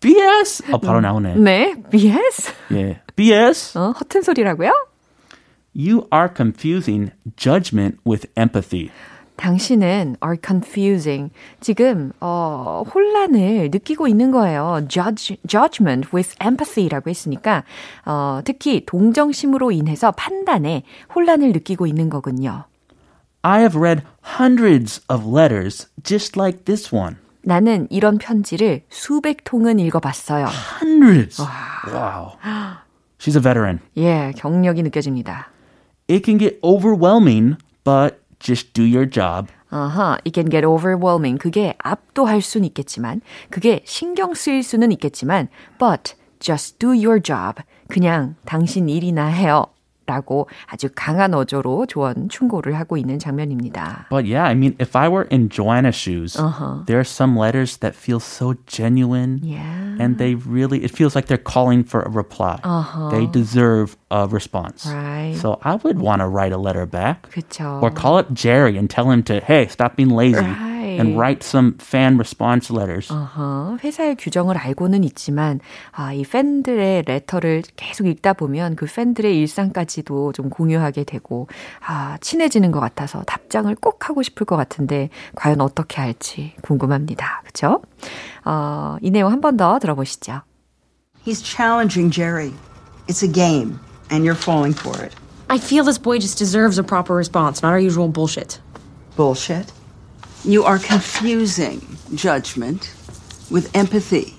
BS. 0.00 0.70
어, 0.70 0.78
바로 0.78 1.00
나오네. 1.00 1.34
네, 1.36 1.74
BS. 1.90 2.52
예. 2.72 3.00
BS. 3.16 3.76
어, 3.78 3.92
허튼 3.98 4.22
소리라고요? 4.22 4.72
You 5.74 6.06
are 6.12 6.28
confusing 6.28 7.12
judgment 7.36 7.98
with 8.04 8.26
empathy. 8.36 8.90
당신은 9.43 10.15
are 10.23 10.37
confusing. 10.41 11.29
지금 11.59 12.13
어, 12.21 12.83
혼란을 12.93 13.71
느끼고 13.73 14.07
있는 14.07 14.31
거예요. 14.31 14.85
Judge, 14.87 15.35
judgment 15.45 16.07
with 16.15 16.33
empathy라고 16.41 17.09
했으니까 17.09 17.65
어, 18.05 18.39
특히 18.45 18.85
동정심으로 18.85 19.73
인해서 19.73 20.11
판단에 20.11 20.83
혼란을 21.13 21.51
느끼고 21.51 21.87
있는 21.87 22.09
거군요. 22.09 22.63
I 23.41 23.59
have 23.59 23.77
read 23.77 24.03
hundreds 24.39 25.01
of 25.09 25.27
letters 25.27 25.89
just 26.03 26.39
like 26.39 26.63
this 26.63 26.95
one. 26.95 27.17
나는 27.41 27.87
이런 27.89 28.19
편지를 28.19 28.83
수백 28.87 29.43
통은 29.43 29.77
읽어봤어요. 29.77 30.45
Hundreds. 30.79 31.41
Wow. 31.91 32.37
She's 33.19 33.35
a 33.35 33.41
veteran. 33.41 33.79
예, 33.97 34.31
경력이 34.37 34.83
느껴집니다. 34.83 35.49
It 36.09 36.23
can 36.23 36.39
get 36.39 36.59
overwhelming, 36.63 37.57
but 37.83 38.22
just 38.43 38.73
do 38.73 38.83
your 38.83 39.09
job. 39.09 39.47
아하, 39.71 40.19
it 40.25 40.33
can 40.33 40.49
get 40.51 40.65
overwhelming. 40.65 41.39
그게 41.39 41.73
압도할 41.79 42.41
수는 42.41 42.67
있겠지만, 42.67 43.21
그게 43.49 43.81
신경 43.85 44.33
쓰일 44.35 44.61
수는 44.61 44.91
있겠지만, 44.91 45.47
but 45.79 46.13
just 46.39 46.77
do 46.77 46.89
your 46.89 47.19
job. 47.19 47.63
그냥 47.87 48.35
당신 48.45 48.89
일이나 48.89 49.25
해요. 49.27 49.65
라고 50.12 50.48
아주 50.66 50.88
강한 50.94 51.34
어조로 51.34 51.84
조언, 51.84 52.30
충고를 52.30 52.78
하고 52.78 52.96
있는 52.96 53.18
장면입니다. 53.18 54.06
But 54.08 54.24
yeah, 54.24 54.48
I 54.48 54.54
mean, 54.54 54.74
if 54.80 54.96
I 54.96 55.06
were 55.06 55.28
in 55.30 55.50
Joanna's 55.50 55.94
shoes, 55.94 56.34
uh-huh. 56.34 56.84
there 56.86 56.98
are 56.98 57.04
some 57.04 57.36
letters 57.36 57.76
that 57.84 57.94
feel 57.94 58.18
so 58.18 58.54
genuine. 58.66 59.40
Yeah. 59.42 59.60
And 60.00 60.16
they 60.16 60.34
really, 60.34 60.82
it 60.82 60.90
feels 60.90 61.14
like 61.14 61.26
they're 61.26 61.36
calling 61.36 61.84
for 61.84 62.00
a 62.00 62.08
reply. 62.08 62.58
Uh-huh. 62.64 63.10
They 63.10 63.26
deserve 63.26 63.98
a 64.10 64.26
response. 64.26 64.86
Right. 64.86 65.36
So 65.36 65.60
I 65.62 65.74
would 65.74 65.98
want 66.00 66.22
to 66.22 66.26
write 66.26 66.52
a 66.52 66.58
letter 66.58 66.86
back. 66.86 67.28
그쵸. 67.30 67.82
Or 67.82 67.90
call 67.90 68.16
up 68.16 68.32
Jerry 68.32 68.78
and 68.78 68.88
tell 68.88 69.10
him 69.10 69.22
to, 69.24 69.40
hey, 69.40 69.66
stop 69.68 69.96
being 69.96 70.08
lazy. 70.08 70.40
Right. 70.40 70.71
And 70.99 71.17
write 71.17 71.43
some 71.43 71.75
fan 71.79 72.15
response 72.15 72.69
letters. 72.73 73.11
Uh-huh. 73.11 73.77
회사의 73.83 74.15
규정을 74.17 74.57
알고는 74.57 75.03
있지만 75.03 75.59
아, 75.91 76.13
이 76.13 76.23
팬들의 76.23 77.03
레터를 77.05 77.63
계속 77.75 78.07
읽다 78.07 78.33
보면 78.33 78.75
그 78.75 78.85
팬들의 78.85 79.37
일상까지도 79.39 80.33
좀 80.33 80.49
공유하게 80.49 81.03
되고 81.03 81.47
아, 81.85 82.17
친해지는 82.21 82.71
것 82.71 82.79
같아서 82.79 83.23
답장을 83.23 83.73
꼭 83.75 84.09
하고 84.09 84.23
싶을 84.23 84.45
것 84.45 84.55
같은데 84.57 85.09
과연 85.35 85.61
어떻게 85.61 86.01
할지 86.01 86.53
궁금합니다. 86.61 87.41
그렇죠? 87.43 87.81
어, 88.45 88.97
이 89.01 89.09
내용 89.11 89.31
한 89.31 89.39
번 89.41 89.57
더 89.57 89.77
들어보시죠. 89.79 90.41
He's 91.25 91.41
challenging 91.41 92.09
Jerry. 92.11 92.51
It's 93.07 93.23
a 93.23 93.27
game, 93.31 93.79
and 94.11 94.25
you're 94.25 94.35
falling 94.39 94.73
for 94.73 94.95
it. 95.03 95.13
I 95.49 95.57
feel 95.57 95.83
this 95.83 95.97
boy 95.97 96.17
just 96.19 96.37
deserves 96.39 96.79
a 96.79 96.83
proper 96.83 97.13
response, 97.15 97.61
not 97.61 97.71
our 97.73 97.79
usual 97.79 98.07
bullshit. 98.07 98.59
Bullshit? 99.15 99.71
You 100.44 100.64
are 100.64 100.78
confusing 100.78 101.80
judgment 102.14 102.94
with 103.50 103.74
empathy. 103.74 104.34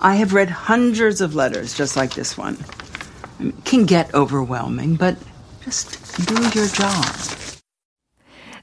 I 0.00 0.16
have 0.16 0.32
read 0.32 0.48
hundreds 0.50 1.20
of 1.20 1.34
letters 1.34 1.74
just 1.74 1.96
like 1.96 2.14
this 2.14 2.38
one. 2.38 2.56
It 3.40 3.54
can 3.64 3.84
get 3.84 4.14
overwhelming, 4.14 4.96
but 4.96 5.16
just 5.64 5.98
do 6.26 6.34
your 6.54 6.66
job. 6.68 7.04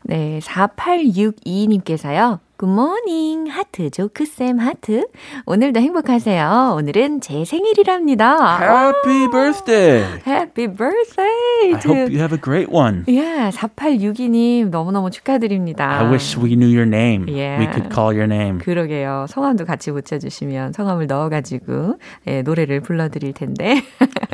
네, 0.07 0.39
4862님께서요. 0.41 2.39
굿모닝 2.60 3.46
하트 3.48 3.88
조크쌤 3.88 4.58
하트 4.58 5.06
오늘도 5.46 5.80
행복하세요. 5.80 6.74
오늘은 6.76 7.22
제 7.22 7.46
생일이랍니다. 7.46 8.60
Happy 8.60 9.30
birthday! 9.30 10.20
Happy 10.26 10.66
birthday! 10.66 11.72
I 11.72 11.80
hope 11.82 12.12
you 12.12 12.18
have 12.18 12.34
a 12.34 12.38
great 12.38 12.70
one. 12.70 13.04
Yeah, 13.08 13.50
4862님 13.56 14.68
너무너무 14.68 15.10
축하드립니다. 15.10 16.00
I 16.00 16.10
wish 16.10 16.36
we 16.36 16.54
knew 16.54 16.68
your 16.68 16.84
name. 16.84 17.26
Yeah. 17.28 17.64
We 17.64 17.72
could 17.72 17.88
call 17.88 18.12
your 18.12 18.28
name. 18.30 18.58
그러게요. 18.58 19.24
성함도 19.30 19.64
같이 19.64 19.90
붙여주시면 19.90 20.74
성함을 20.74 21.06
넣어가지고 21.06 21.94
예, 22.26 22.42
노래를 22.42 22.80
불러드릴 22.80 23.32
텐데. 23.32 23.82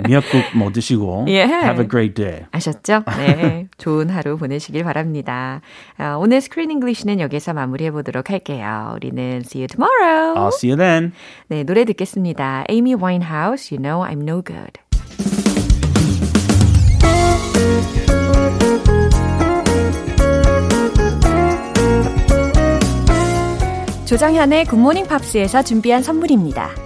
미역국 0.07 0.43
뭐 0.55 0.71
드시고 0.73 1.25
Yeah. 1.29 1.53
have 1.65 1.81
a 1.83 1.89
great 1.89 2.15
day. 2.15 2.47
아셨죠? 2.53 3.03
네. 3.19 3.69
좋은 3.79 4.11
하루 4.11 4.37
보내시길 4.37 4.85
바랍니다. 4.85 5.61
아, 5.99 6.17
오늘 6.17 6.41
스크린 6.41 6.71
잉글리시는 6.71 7.21
여기서 7.21 7.55
마무리해 7.55 7.91
보도록 7.91 8.31
할게요. 8.31 8.93
우리는 8.95 9.43
see 9.45 9.63
you 9.63 9.69
tomorrow. 9.69 10.35
I'll 10.37 10.53
see 10.53 10.71
you 10.71 10.77
then. 10.77 11.13
네, 11.49 11.65
노래 11.65 11.85
듣겠습니다. 11.85 12.65
Amy 12.71 12.95
Winehouse, 12.95 13.75
You 13.75 13.83
Know 13.83 14.07
I'm 14.07 14.23
No 14.23 14.43
Good. 14.43 14.81
조정현의 24.07 24.67
굿모닝 24.67 25.09
팝스에서 25.09 25.63
준비한 25.63 26.01
선물입니다. 26.03 26.86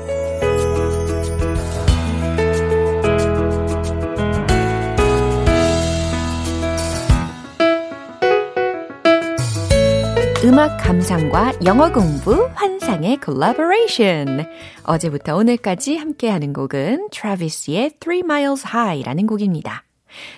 음악 10.51 10.75
감상과 10.79 11.59
영어 11.63 11.93
공부 11.93 12.49
환상의 12.55 13.21
콜라보레이션. 13.21 14.45
어제부터 14.83 15.37
오늘까지 15.37 15.95
함께하는 15.95 16.51
곡은 16.51 17.07
트래비스의 17.09 17.91
Three 18.01 18.19
Miles 18.19 18.67
High라는 18.67 19.27
곡입니다. 19.27 19.85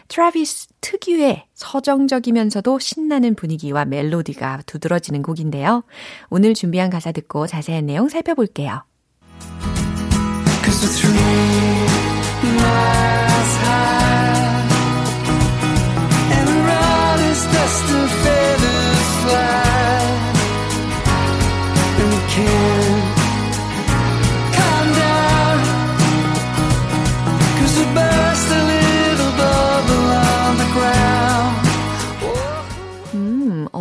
트래비스 0.10 0.67
특유의 0.82 1.45
서정적이면서도 1.56 2.78
신나는 2.78 3.34
분위기와 3.34 3.86
멜로디가 3.86 4.62
두드러지는 4.67 5.23
곡인데요. 5.23 5.84
오늘 6.30 6.54
준비한 6.54 6.91
가사 6.91 7.12
듣고 7.12 7.47
자세한 7.47 7.88
내용 7.88 8.08
살펴볼게요. 8.08 8.84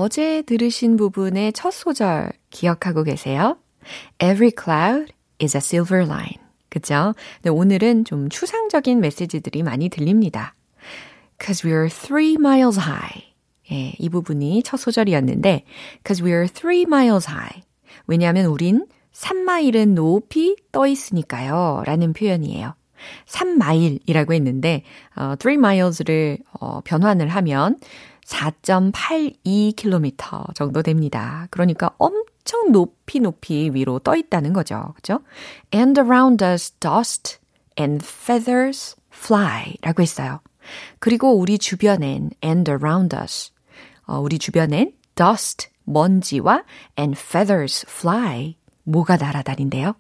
어제 0.03 0.43
들으신 0.43 0.97
부분의 0.97 1.53
첫 1.53 1.71
소절 1.71 2.33
기억하고 2.51 3.05
계세요? 3.05 3.57
Every 4.21 4.51
cloud 4.51 5.13
is 5.41 5.57
a 5.57 5.61
silver 5.61 6.05
line. 6.05 6.39
그죠? 6.69 7.15
근데 7.37 7.51
오늘은 7.51 8.05
좀 8.05 8.29
추상적인 8.29 8.99
메시지들이 8.99 9.63
많이 9.63 9.89
들립니다. 9.89 10.57
Cause 11.41 11.63
we're 11.63 11.89
three 11.89 12.33
miles 12.33 12.81
high. 12.81 13.33
예, 13.71 13.95
이 13.97 14.09
부분이 14.09 14.65
첫 14.65 14.79
소절이었는데, 14.79 15.65
Cause 16.05 16.21
we're 16.21 16.53
three 16.53 16.83
miles 16.83 17.31
high. 17.31 17.63
왜냐하면 18.09 18.47
우린 18.47 18.89
3마일은 19.13 19.91
높이 19.91 20.57
떠 20.73 20.89
있으니까요. 20.89 21.85
라는 21.87 22.13
표현이에요. 22.13 22.75
3마일이라고 23.27 24.33
했는데, 24.33 24.83
어, 25.15 25.37
3 25.39 25.53
miles를 25.53 26.39
어, 26.59 26.81
변환을 26.81 27.29
하면 27.29 27.79
4.82km 28.27 30.55
정도 30.55 30.83
됩니다. 30.83 31.47
그러니까 31.51 31.95
엄청 31.99 32.73
높이 32.73 33.21
높이 33.21 33.71
위로 33.73 33.99
떠 33.99 34.17
있다는 34.17 34.53
거죠. 34.53 34.93
그죠? 34.97 35.21
And 35.75 35.99
around 36.01 36.45
us 36.45 36.73
dust 36.79 37.39
and 37.79 38.05
feathers 38.05 38.97
fly 39.13 39.77
라고 39.83 40.03
했어요. 40.03 40.41
그리고 40.99 41.37
우리 41.37 41.59
주변엔 41.59 42.31
and 42.45 42.71
around 42.71 43.17
us 43.17 43.53
어, 44.07 44.19
우리 44.19 44.39
주변엔 44.39 44.93
dust 45.15 45.69
먼지와 45.85 46.65
and 46.99 47.19
feathers 47.19 47.87
fly 47.89 48.57
뭐가 48.85 49.17
날아다닌대요? 49.17 49.95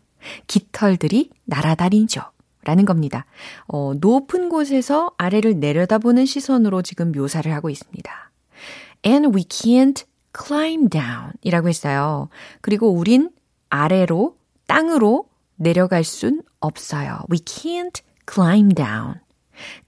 깃털들이 0.47 1.31
날아다니죠. 1.45 2.23
라는 2.65 2.85
겁니다. 2.85 3.27
어, 3.67 3.93
높은 4.01 4.49
곳에서 4.49 5.13
아래를 5.19 5.59
내려다보는 5.59 6.27
시선으로 6.27 6.83
지금 6.83 7.13
묘사를 7.13 7.53
하고 7.53 7.71
있습니다. 7.71 8.31
And 9.05 9.37
we 9.37 9.45
can't 9.45 10.05
climb 10.37 10.89
down 10.89 11.33
이라고 11.43 11.69
했어요. 11.69 12.29
그리고 12.61 12.91
우린 12.91 13.31
아래로, 13.69 14.37
땅으로 14.67 15.27
내려갈 15.57 16.05
순 16.05 16.43
없어요. 16.61 17.21
We 17.31 17.39
can't 17.39 18.01
climb 18.33 18.75
down. 18.75 19.21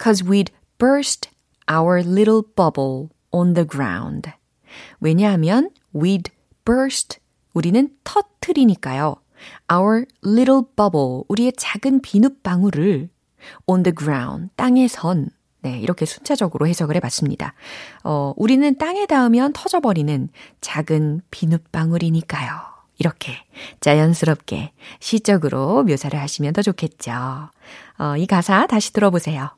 Cause 0.02 0.24
we'd 0.24 0.50
burst 0.78 1.30
our 1.70 2.02
little 2.02 2.42
bubble 2.56 3.08
on 3.30 3.54
the 3.54 3.66
ground. 3.66 4.30
왜냐하면 5.00 5.70
we'd 5.94 6.30
burst. 6.64 7.18
우리는 7.52 7.88
터트리니까요. 8.02 9.16
Our 9.72 10.06
little 10.24 10.62
bubble, 10.76 11.22
우리의 11.28 11.52
작은 11.56 12.02
비눗방울을 12.02 13.08
on 13.66 13.82
the 13.82 13.94
ground, 13.94 14.50
땅에 14.56 14.88
선. 14.88 15.30
네, 15.62 15.78
이렇게 15.78 16.04
순차적으로 16.04 16.66
해석을 16.66 16.94
해봤습니다. 16.96 17.54
어, 18.04 18.34
우리는 18.36 18.76
땅에 18.76 19.06
닿으면 19.06 19.54
터져버리는 19.54 20.28
작은 20.60 21.22
비눗방울이니까요. 21.30 22.74
이렇게 22.98 23.32
자연스럽게 23.80 24.72
시적으로 25.00 25.82
묘사를 25.84 26.18
하시면 26.20 26.52
더 26.52 26.62
좋겠죠. 26.62 27.12
어, 27.98 28.16
이 28.18 28.26
가사 28.26 28.66
다시 28.66 28.92
들어보세요. 28.92 29.50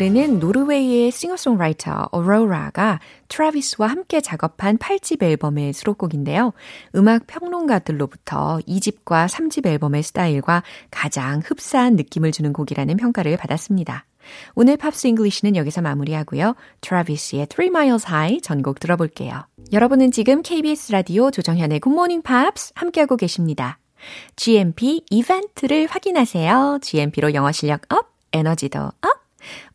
노래는 0.00 0.38
노르웨이의 0.38 1.10
싱어송라이터 1.10 2.08
오로라가 2.10 3.00
트라비스와 3.28 3.86
함께 3.86 4.22
작업한 4.22 4.78
8집 4.78 5.22
앨범의 5.22 5.74
수록곡인데요. 5.74 6.54
음악 6.94 7.26
평론가들로부터 7.26 8.60
2집과 8.66 9.28
3집 9.28 9.66
앨범의 9.66 10.02
스타일과 10.02 10.62
가장 10.90 11.42
흡사한 11.44 11.96
느낌을 11.96 12.32
주는 12.32 12.54
곡이라는 12.54 12.96
평가를 12.96 13.36
받았습니다. 13.36 14.06
오늘 14.54 14.78
Pops 14.78 15.06
English는 15.06 15.54
여기서 15.54 15.82
마무리하고요. 15.82 16.54
트라비스의 16.80 17.48
Three 17.48 17.68
Miles 17.68 18.06
High 18.08 18.40
전곡 18.40 18.80
들어볼게요. 18.80 19.44
여러분은 19.70 20.12
지금 20.12 20.40
KBS 20.40 20.92
라디오 20.92 21.30
조정현의 21.30 21.82
Morning 21.86 22.22
Pops 22.22 22.72
함께하고 22.74 23.18
계십니다. 23.18 23.78
GMP 24.36 25.04
이벤트를 25.10 25.88
확인하세요. 25.90 26.78
GMP로 26.80 27.34
영어 27.34 27.52
실력 27.52 27.82
up, 27.92 28.06
에너지도 28.32 28.80
up! 29.02 29.19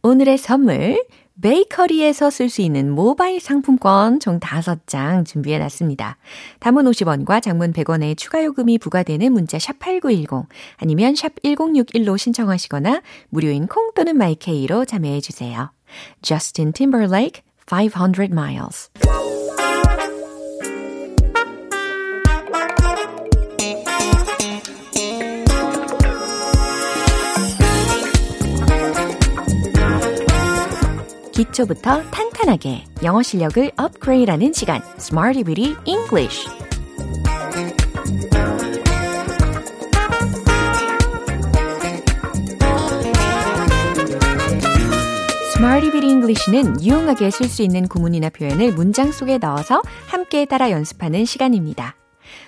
오늘의 0.04 0.38
선물, 0.38 1.04
베이커리에서 1.42 2.30
쓸 2.30 2.50
수 2.50 2.62
있는 2.62 2.90
모바일 2.90 3.42
상품권 3.42 4.20
총 4.20 4.40
5장 4.40 5.26
준비해 5.26 5.60
놨습니다. 5.60 6.18
단문 6.60 6.86
50원과 6.86 7.42
장문 7.42 7.74
100원의 7.74 8.18
추가 8.18 8.44
요금이 8.44 8.78
부과되는 8.78 9.32
문자 9.34 9.60
샵 9.60 9.78
8910 9.80 10.48
아니면 10.78 11.16
샵 11.16 11.34
1061로 11.44 12.18
신청하시거나 12.18 13.02
무료인 13.30 13.68
콩 13.68 13.92
또는 13.94 14.18
마이케이로 14.18 14.86
참여해 14.86 15.20
주세요. 15.20 15.72
Justin 16.22 16.72
Timberlake 16.72 17.44
500 17.70 18.32
miles. 18.32 18.90
기초부터 31.36 32.02
탄탄하게 32.12 32.86
영어 33.04 33.22
실력을 33.22 33.70
업그레이드하는 33.76 34.54
시간 34.54 34.82
Smarty 34.98 35.44
Beauty 35.44 35.76
English 35.86 36.48
Beauty 45.92 46.10
English는 46.10 46.82
유용하게 46.82 47.32
쓸 47.32 47.50
수 47.50 47.62
있는 47.62 47.88
구문이나 47.88 48.30
표현을 48.30 48.74
문장 48.74 49.12
속에 49.12 49.38
넣어서 49.38 49.82
함께 50.08 50.46
따라 50.46 50.72
연습하는 50.72 51.26
시간입니다. 51.26 51.96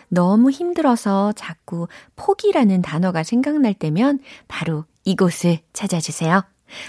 너무 0.08 0.50
힘들어서 0.50 1.34
자꾸 1.34 1.88
포기라는 2.16 2.82
단어가 2.82 3.24
생각날 3.24 3.74
때면 3.74 4.20
바로 4.48 4.86
이곳을 5.04 5.60
찾아주세요. 5.74 6.44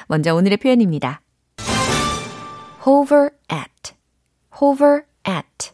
먼저 0.07 0.35
오늘의 0.35 0.59
표현입니다. 0.59 1.23
Hover 2.89 3.31
at, 3.53 3.93
hover 4.63 5.05
at, 5.29 5.73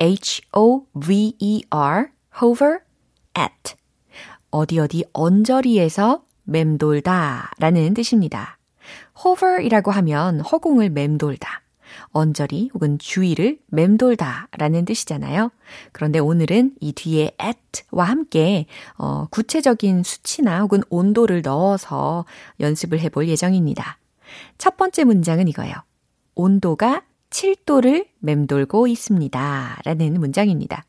H-O-V-E-R, 0.00 0.52
hover 2.40 2.78
at. 3.36 3.74
어디 4.50 4.78
어디 4.78 5.04
언저리에서 5.12 6.22
맴돌다 6.44 7.50
라는 7.58 7.92
뜻입니다. 7.92 8.56
hover이라고 9.22 9.90
하면 9.90 10.40
허공을 10.40 10.88
맴돌다. 10.88 11.60
언저리 12.12 12.70
혹은 12.72 12.98
주위를 12.98 13.58
맴돌다 13.66 14.48
라는 14.56 14.86
뜻이잖아요. 14.86 15.50
그런데 15.92 16.18
오늘은 16.18 16.76
이 16.80 16.92
뒤에 16.94 17.32
at와 17.38 18.06
함께 18.06 18.64
어, 18.96 19.26
구체적인 19.30 20.02
수치나 20.02 20.62
혹은 20.62 20.80
온도를 20.88 21.42
넣어서 21.42 22.24
연습을 22.58 23.00
해볼 23.00 23.28
예정입니다. 23.28 23.98
첫 24.56 24.78
번째 24.78 25.04
문장은 25.04 25.46
이거예요. 25.48 25.87
온도가 26.38 27.02
7도를 27.30 28.06
맴돌고 28.20 28.86
있습니다. 28.86 29.80
라는 29.84 30.20
문장입니다. 30.20 30.84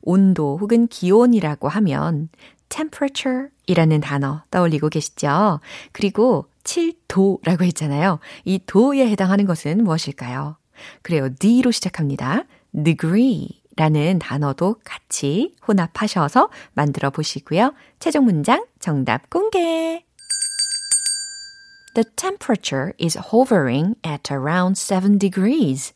온도 0.00 0.56
혹은 0.58 0.86
기온이라고 0.86 1.68
하면 1.68 2.28
temperature 2.68 3.48
이라는 3.66 4.00
단어 4.00 4.42
떠올리고 4.50 4.88
계시죠? 4.88 5.58
그리고 5.90 6.46
7도라고 6.62 7.64
했잖아요. 7.64 8.20
이 8.44 8.60
도에 8.64 9.08
해당하는 9.08 9.44
것은 9.44 9.82
무엇일까요? 9.82 10.56
그래요. 11.02 11.28
D로 11.36 11.72
시작합니다. 11.72 12.44
degree 12.72 13.60
라는 13.76 14.20
단어도 14.20 14.76
같이 14.84 15.56
혼합하셔서 15.66 16.48
만들어 16.74 17.10
보시고요. 17.10 17.74
최종 17.98 18.24
문장 18.24 18.64
정답 18.78 19.28
공개! 19.30 20.04
The 21.94 22.04
temperature 22.16 22.94
is 22.98 23.18
hovering 23.18 23.96
at 24.04 24.30
around 24.32 24.76
7 24.78 25.18
degrees. 25.18 25.92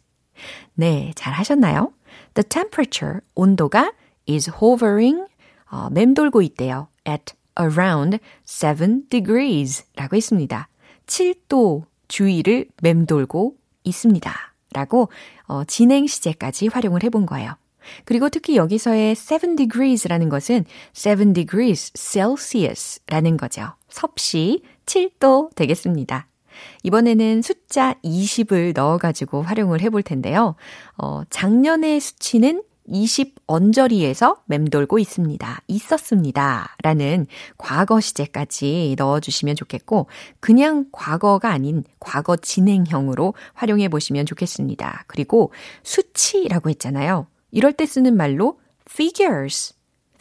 네, 0.74 1.12
잘 1.14 1.32
하셨나요? 1.32 1.92
The 2.34 2.44
temperature, 2.46 3.20
온도가 3.34 3.92
is 4.28 4.50
hovering, 4.50 5.24
어, 5.70 5.88
맴돌고 5.90 6.42
있대요. 6.42 6.88
at 7.08 7.34
around 7.58 8.18
7 8.44 9.08
degrees 9.08 9.84
라고 9.96 10.16
했습니다. 10.16 10.68
7도 11.06 11.84
주위를 12.08 12.68
맴돌고 12.82 13.54
있습니다. 13.84 14.32
라고 14.72 15.08
어, 15.46 15.64
진행 15.64 16.06
시제까지 16.06 16.68
활용을 16.68 17.02
해본 17.04 17.24
거예요. 17.26 17.56
그리고 18.04 18.28
특히 18.28 18.56
여기서의 18.56 19.14
7 19.14 19.56
degrees라는 19.56 20.28
것은 20.28 20.64
7 20.92 21.32
degrees 21.32 21.92
Celsius라는 21.94 23.36
거죠. 23.36 23.74
섭씨 23.88 24.62
7도 24.86 25.54
되겠습니다. 25.54 26.26
이번에는 26.82 27.42
숫자 27.42 27.94
20을 28.02 28.74
넣어가지고 28.74 29.42
활용을 29.42 29.80
해볼 29.82 30.02
텐데요. 30.02 30.54
어, 30.96 31.22
작년의 31.28 32.00
수치는 32.00 32.62
20 32.88 33.34
언저리에서 33.46 34.42
맴돌고 34.46 34.98
있습니다. 34.98 35.62
있었습니다. 35.66 36.76
라는 36.82 37.26
과거 37.58 38.00
시제까지 38.00 38.94
넣어주시면 38.96 39.56
좋겠고, 39.56 40.06
그냥 40.40 40.86
과거가 40.92 41.50
아닌 41.50 41.84
과거 41.98 42.36
진행형으로 42.36 43.34
활용해 43.54 43.88
보시면 43.88 44.26
좋겠습니다. 44.26 45.04
그리고 45.08 45.52
수치라고 45.82 46.70
했잖아요. 46.70 47.26
이럴 47.50 47.72
때 47.72 47.86
쓰는 47.86 48.16
말로 48.16 48.60
figures, 48.88 49.74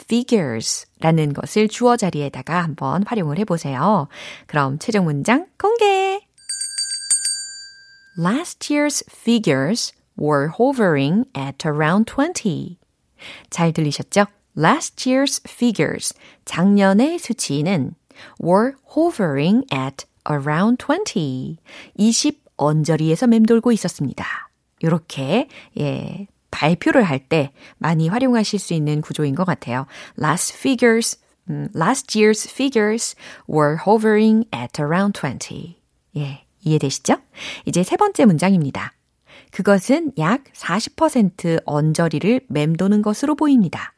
figures 0.06 0.86
라는 1.00 1.34
것을 1.34 1.68
주어 1.68 1.98
자리에다가 1.98 2.63
한번 2.63 3.04
활용을 3.06 3.38
해보세요. 3.39 4.08
그럼 4.48 4.80
최종 4.80 5.06
문장 5.06 5.48
공개! 5.58 6.22
Last 8.18 8.74
year's 8.74 9.04
figures 9.10 9.94
were 10.18 10.50
hovering 10.58 11.26
at 11.36 11.68
around 11.68 12.12
20. 12.12 12.78
잘 13.50 13.74
들리셨죠? 13.74 14.26
Last 14.58 15.10
year's 15.10 15.41
figures, 15.46 16.13
작년의 16.46 17.20
수치는 17.20 17.96
were 18.41 18.74
hovering 18.96 19.65
at 19.74 20.06
around 20.30 20.78
20. 20.82 21.58
20 21.96 22.46
언저리에서 22.56 23.28
맴돌고 23.28 23.74
있었습니다. 23.74 24.26
이렇게 24.80 25.48
예, 25.78 26.28
발표를 26.56 27.04
할 27.04 27.20
때 27.20 27.52
많이 27.78 28.08
활용하실 28.08 28.60
수 28.60 28.74
있는 28.74 29.02
구조인 29.02 29.36
것 29.36 29.44
같아요. 29.44 29.88
Last 30.18 30.56
figures, 30.56 31.20
um, 31.50 31.68
last 31.76 32.18
year's 32.18 32.50
figures 32.50 33.15
were 33.50 33.78
hovering 33.86 34.48
at 34.56 34.82
around 34.82 35.20
20. 35.20 35.76
예, 36.15 36.46
이해되시죠? 36.62 37.18
이제 37.65 37.84
세 37.84 37.98
번째 37.98 38.26
문장입니다. 38.26 38.94
그것은 39.52 40.13
약 40.18 40.44
40% 40.54 41.62
언저리를 41.65 42.41
맴도는 42.48 43.02
것으로 43.02 43.36
보입니다. 43.36 43.94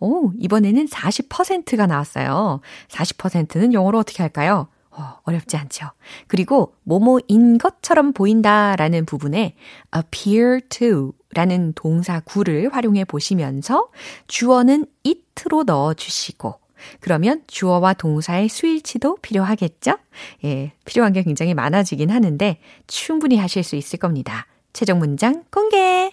오, 0.00 0.32
이번에는 0.38 0.86
40%가 0.86 1.86
나왔어요. 1.86 2.60
40%는 2.88 3.72
영어로 3.72 3.98
어떻게 3.98 4.22
할까요? 4.22 4.68
어, 4.90 5.18
어렵지 5.24 5.56
않죠. 5.58 5.90
그리고 6.26 6.74
뭐뭐인 6.84 7.58
것처럼 7.58 8.12
보인다라는 8.12 9.04
부분에 9.04 9.54
appear 9.94 10.60
to 10.70 11.12
라는 11.34 11.72
동사 11.74 12.20
구를 12.20 12.72
활용해 12.72 13.04
보시면서 13.04 13.88
주어는 14.26 14.86
it로 15.04 15.64
넣어 15.64 15.94
주시고 15.94 16.60
그러면 17.00 17.42
주어와 17.46 17.94
동사의 17.94 18.48
수일치도 18.48 19.16
필요하겠죠? 19.22 19.98
예, 20.44 20.72
필요한 20.84 21.12
게 21.12 21.22
굉장히 21.22 21.54
많아지긴 21.54 22.10
하는데 22.10 22.58
충분히 22.86 23.36
하실 23.36 23.62
수 23.62 23.76
있을 23.76 23.98
겁니다. 23.98 24.46
최종 24.72 24.98
문장 24.98 25.44
공개! 25.50 26.10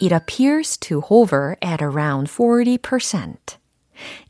It 0.00 0.12
appears 0.12 0.78
to 0.78 1.00
hover 1.00 1.54
at 1.64 1.82
around 1.82 2.28
40%. 2.28 3.56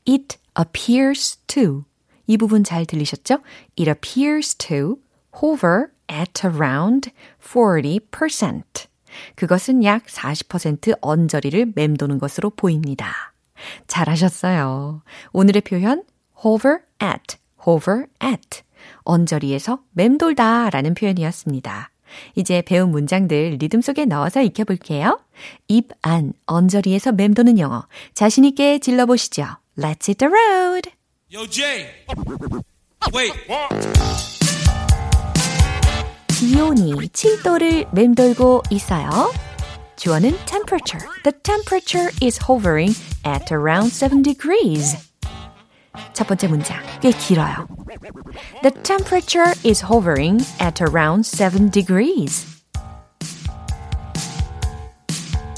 It 0.07 0.37
appears 0.59 1.38
to. 1.47 1.85
이 2.27 2.37
부분 2.37 2.62
잘 2.62 2.85
들리셨죠? 2.85 3.38
It 3.79 3.88
appears 3.88 4.55
to 4.57 4.99
hover 5.43 5.88
at 6.11 6.47
around 6.47 7.11
40%. 7.43 8.91
그것은 9.35 9.85
약 9.85 10.07
40% 10.07 10.98
언저리를 11.01 11.72
맴도는 11.75 12.18
것으로 12.18 12.51
보입니다. 12.51 13.33
잘하셨어요. 13.87 15.03
오늘의 15.33 15.62
표현 15.62 16.03
hover 16.44 16.79
at, 17.03 17.37
hover 17.66 18.07
at. 18.22 18.62
언저리에서 19.05 19.81
맴돌다 19.92 20.70
라는 20.70 20.94
표현이었습니다. 20.94 21.90
이제 22.35 22.62
배운 22.62 22.90
문장들 22.90 23.57
리듬 23.59 23.81
속에 23.81 24.05
넣어서 24.05 24.42
익혀볼게요. 24.42 25.20
입 25.68 25.90
안, 26.03 26.33
언저리에서 26.46 27.12
맴도는 27.12 27.59
영어. 27.59 27.87
자신있게 28.14 28.81
질러보시죠. 28.81 29.44
Let's 29.79 30.09
hit 30.09 30.16
the 30.18 30.31
road! 30.31 30.90
Yo, 31.33 31.46
Jay! 31.48 31.87
Wait! 33.14 33.33
기온이 36.41 36.93
7도를 36.93 37.93
맴돌고 37.93 38.63
있어요. 38.70 39.32
주어는 39.96 40.38
temperature. 40.46 41.04
The 41.24 41.34
temperature 41.41 42.10
is 42.22 42.39
hovering 42.39 42.96
at 43.26 43.52
around 43.52 43.91
7 43.91 44.22
degrees. 44.22 44.96
첫 46.13 46.28
번째 46.28 46.48
문장 46.48 46.78
꽤 47.02 47.12
길어요. 47.12 47.67
The 48.62 48.72
temperature 48.84 49.54
is 49.65 49.84
hovering 49.84 50.46
at 50.62 50.84
around 50.84 51.26
7 51.26 51.72
degrees. 51.72 52.46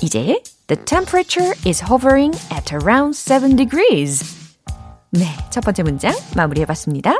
이제 0.01 0.41
The 0.67 0.85
temperature 0.85 1.53
is 1.65 1.83
hovering 1.83 2.37
at 2.51 2.73
around 2.73 3.17
7 3.17 3.55
degrees. 3.55 4.23
네, 5.11 5.25
첫 5.49 5.61
번째 5.63 5.83
문장 5.83 6.13
마무리해봤습니다. 6.35 7.15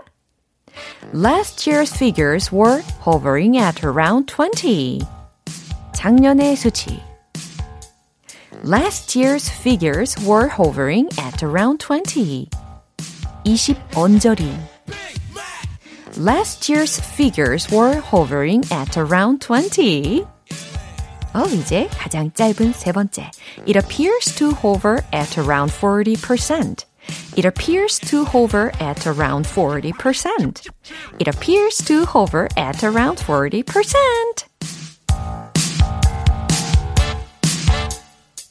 Last 1.14 1.66
year's 1.66 1.92
figures 1.92 2.52
were 2.52 2.82
hovering 3.02 3.58
at 3.58 3.84
around 3.84 4.28
20. 4.28 5.02
작년의 5.94 6.56
수치. 6.56 7.02
Last 8.64 9.16
year's 9.16 9.50
figures 9.50 10.16
were 10.26 10.48
hovering 10.48 11.10
at 11.18 11.42
around 11.44 11.80
20. 11.80 12.50
20 13.44 13.74
언저리. 13.96 14.54
Last 16.18 16.68
year's 16.70 17.00
figures 17.00 17.70
were 17.72 18.02
hovering 18.02 18.64
at 18.72 18.98
around 18.98 19.40
20. 19.40 20.26
어, 21.34 21.46
이제 21.46 21.88
가장 21.92 22.32
짧은 22.34 22.74
세 22.74 22.92
번째. 22.92 23.32
It 23.66 23.78
appears 23.78 24.36
to 24.36 24.52
hover 24.52 25.06
at 25.14 25.38
around 25.38 25.72
40%. 25.72 26.86
It 27.37 27.47
appears 27.47 27.99
to 28.11 28.25
hover 28.25 28.71
at 28.81 29.07
around 29.07 29.47
40%. 29.47 30.69
It 31.19 31.29
appears 31.29 31.79
to 31.85 32.05
hover 32.05 32.49
at 32.57 32.85
around 32.85 33.23
40%. 33.23 34.55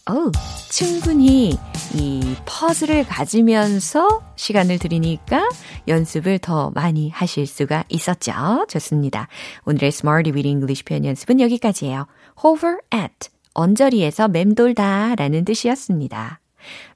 어, 0.05 0.31
충분히 0.69 1.57
이 1.93 2.35
퍼즐을 2.45 3.05
가지면서 3.05 4.21
시간을 4.35 4.79
들이니까 4.79 5.47
연습을 5.87 6.39
더 6.39 6.71
많이 6.71 7.09
하실 7.09 7.47
수가 7.47 7.85
있었죠. 7.87 8.65
좋습니다. 8.67 9.27
오늘의 9.65 9.89
Smarty 9.89 10.33
with 10.33 10.47
English 10.47 10.83
표현 10.83 11.05
연습은 11.05 11.39
여기까지예요. 11.39 12.07
hover 12.43 12.77
at, 12.93 13.29
언저리에서 13.53 14.27
맴돌다 14.27 15.15
라는 15.15 15.45
뜻이었습니다. 15.45 16.39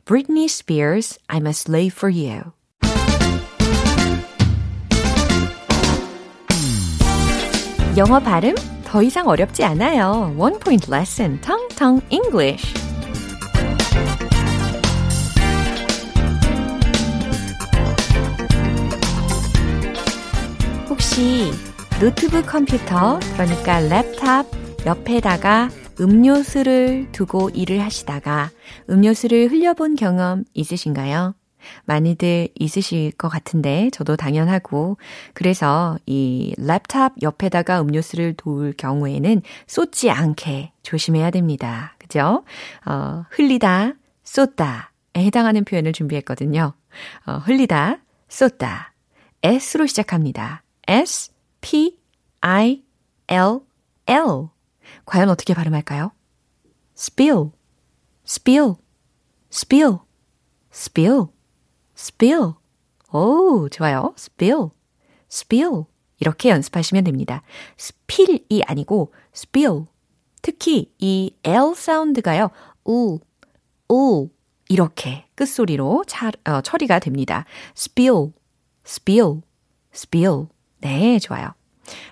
Britney 0.08 0.48
Spears, 0.48 1.20
I'm 1.28 1.46
a 1.46 1.52
slave 1.52 1.94
for 1.94 2.10
you. 2.10 2.54
영어 7.98 8.18
발음 8.22 8.56
더 8.86 9.04
이상 9.04 9.28
어렵지 9.28 9.66
않아요. 9.66 10.34
One 10.38 10.60
point 10.60 10.90
lesson, 10.90 11.42
통통 11.42 12.02
English. 12.10 12.74
혹시 20.88 21.52
노트북 22.00 22.46
컴퓨터, 22.46 23.20
그러니까 23.34 23.82
랩탑 23.82 24.46
옆에다가 24.86 25.70
음료수를 26.00 27.12
두고 27.12 27.50
일을 27.50 27.82
하시다가 27.82 28.52
음료수를 28.90 29.52
흘려본 29.52 29.96
경험 29.96 30.44
있으신가요? 30.54 31.34
많이들 31.86 32.50
있으실 32.56 33.12
것 33.12 33.30
같은데 33.30 33.90
저도 33.92 34.16
당연하고 34.16 34.98
그래서 35.34 35.98
이 36.06 36.54
랩탑 36.58 37.22
옆에다가 37.22 37.82
음료수를 37.82 38.36
둘 38.36 38.74
경우에는 38.74 39.42
쏟지 39.66 40.10
않게 40.10 40.72
조심해야 40.84 41.32
됩니다. 41.32 41.96
그죠? 41.98 42.44
어, 42.86 43.26
흘리다, 43.32 43.94
쏟다 44.24 44.92
에 45.16 45.26
해당하는 45.26 45.64
표현을 45.66 45.94
준비했거든요. 45.94 46.74
어, 47.26 47.32
흘리다, 47.34 48.00
쏟다. 48.30 48.94
S로 49.42 49.86
시작합니다. 49.88 50.64
S, 50.88 51.32
P, 51.62 51.98
I, 52.42 52.84
L, 53.28 53.60
L. 54.08 54.50
과연 55.06 55.30
어떻게 55.30 55.54
발음할까요? 55.54 56.12
spill, 56.98 57.52
spill, 58.26 58.76
spill, 59.52 59.98
spill, 60.74 61.28
spill. 61.96 62.54
오, 63.12 63.70
좋아요. 63.70 64.14
spill, 64.18 64.70
spill. 65.32 65.84
이렇게 66.20 66.50
연습하시면 66.50 67.04
됩니다. 67.04 67.44
spill이 67.80 68.64
아니고 68.66 69.14
spill. 69.36 69.86
특히 70.42 70.94
이 70.98 71.36
L 71.44 71.76
사운드가요. 71.76 72.50
우, 72.86 73.20
우 73.90 74.30
이렇게 74.70 75.28
끝소리로 75.36 76.04
차, 76.08 76.32
어, 76.46 76.62
처리가 76.62 77.00
됩니다. 77.00 77.46
spill, 77.76 78.34
spill, 78.86 79.42
spill. 79.94 80.48
네, 80.80 81.20
좋아요. 81.20 81.54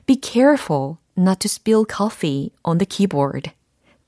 Be 0.05 0.19
careful 0.21 0.97
not 1.17 1.39
to 1.39 1.47
spill 1.47 1.85
coffee 1.85 2.51
on 2.63 2.77
the 2.77 2.85
keyboard. 2.87 3.51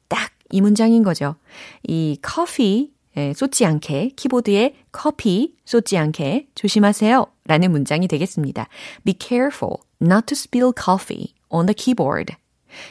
딱 0.07 0.37
이 0.51 0.61
문장인 0.61 1.03
거죠. 1.03 1.35
이 1.83 2.19
coffee 2.25 2.91
예, 3.17 3.33
쏟지 3.33 3.65
않게 3.65 4.09
키보드에 4.15 4.75
커피 4.91 5.55
쏟지 5.65 5.97
않게 5.97 6.49
조심하세요 6.53 7.25
라는 7.45 7.71
문장이 7.71 8.07
되겠습니다. 8.07 8.67
Be 9.03 9.15
careful 9.19 9.77
not 10.01 10.27
to 10.27 10.35
spill 10.35 10.71
coffee 10.79 11.33
on 11.49 11.65
the 11.65 11.73
keyboard. 11.73 12.35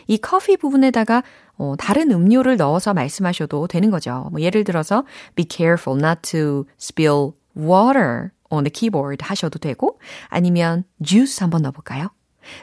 이 0.09 0.19
커피 0.19 0.57
부분에다가 0.57 1.23
어, 1.59 1.75
다른 1.79 2.11
음료를 2.11 2.57
넣어서 2.57 2.93
말씀하셔도 2.93 3.69
되는 3.69 3.91
거죠. 3.91 4.29
뭐 4.33 4.41
예를 4.41 4.65
들어서 4.65 5.05
be 5.37 5.47
careful 5.49 5.99
not 5.99 6.21
to 6.23 6.67
spill 6.79 7.33
water 7.57 8.31
on 8.51 8.65
the 8.65 8.71
keyboard 8.71 9.25
하셔도 9.25 9.59
되고 9.59 10.01
아니면 10.29 10.85
juice 11.03 11.39
한번 11.41 11.63
넣어볼까요? 11.63 12.09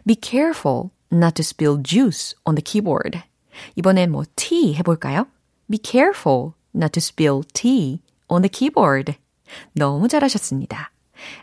Be 0.05 0.17
careful 0.21 0.89
not 1.13 1.35
to 1.35 1.41
spill 1.41 1.81
juice 1.81 2.35
on 2.45 2.55
the 2.55 2.63
keyboard. 2.63 3.21
이번엔 3.75 4.11
뭐 4.11 4.23
tea 4.35 4.75
해볼까요? 4.75 5.27
Be 5.69 5.79
careful 5.81 6.53
not 6.75 6.91
to 6.93 6.99
spill 6.99 7.43
tea 7.53 8.01
on 8.27 8.41
the 8.41 8.49
keyboard. 8.49 9.15
너무 9.73 10.07
잘하셨습니다. 10.07 10.91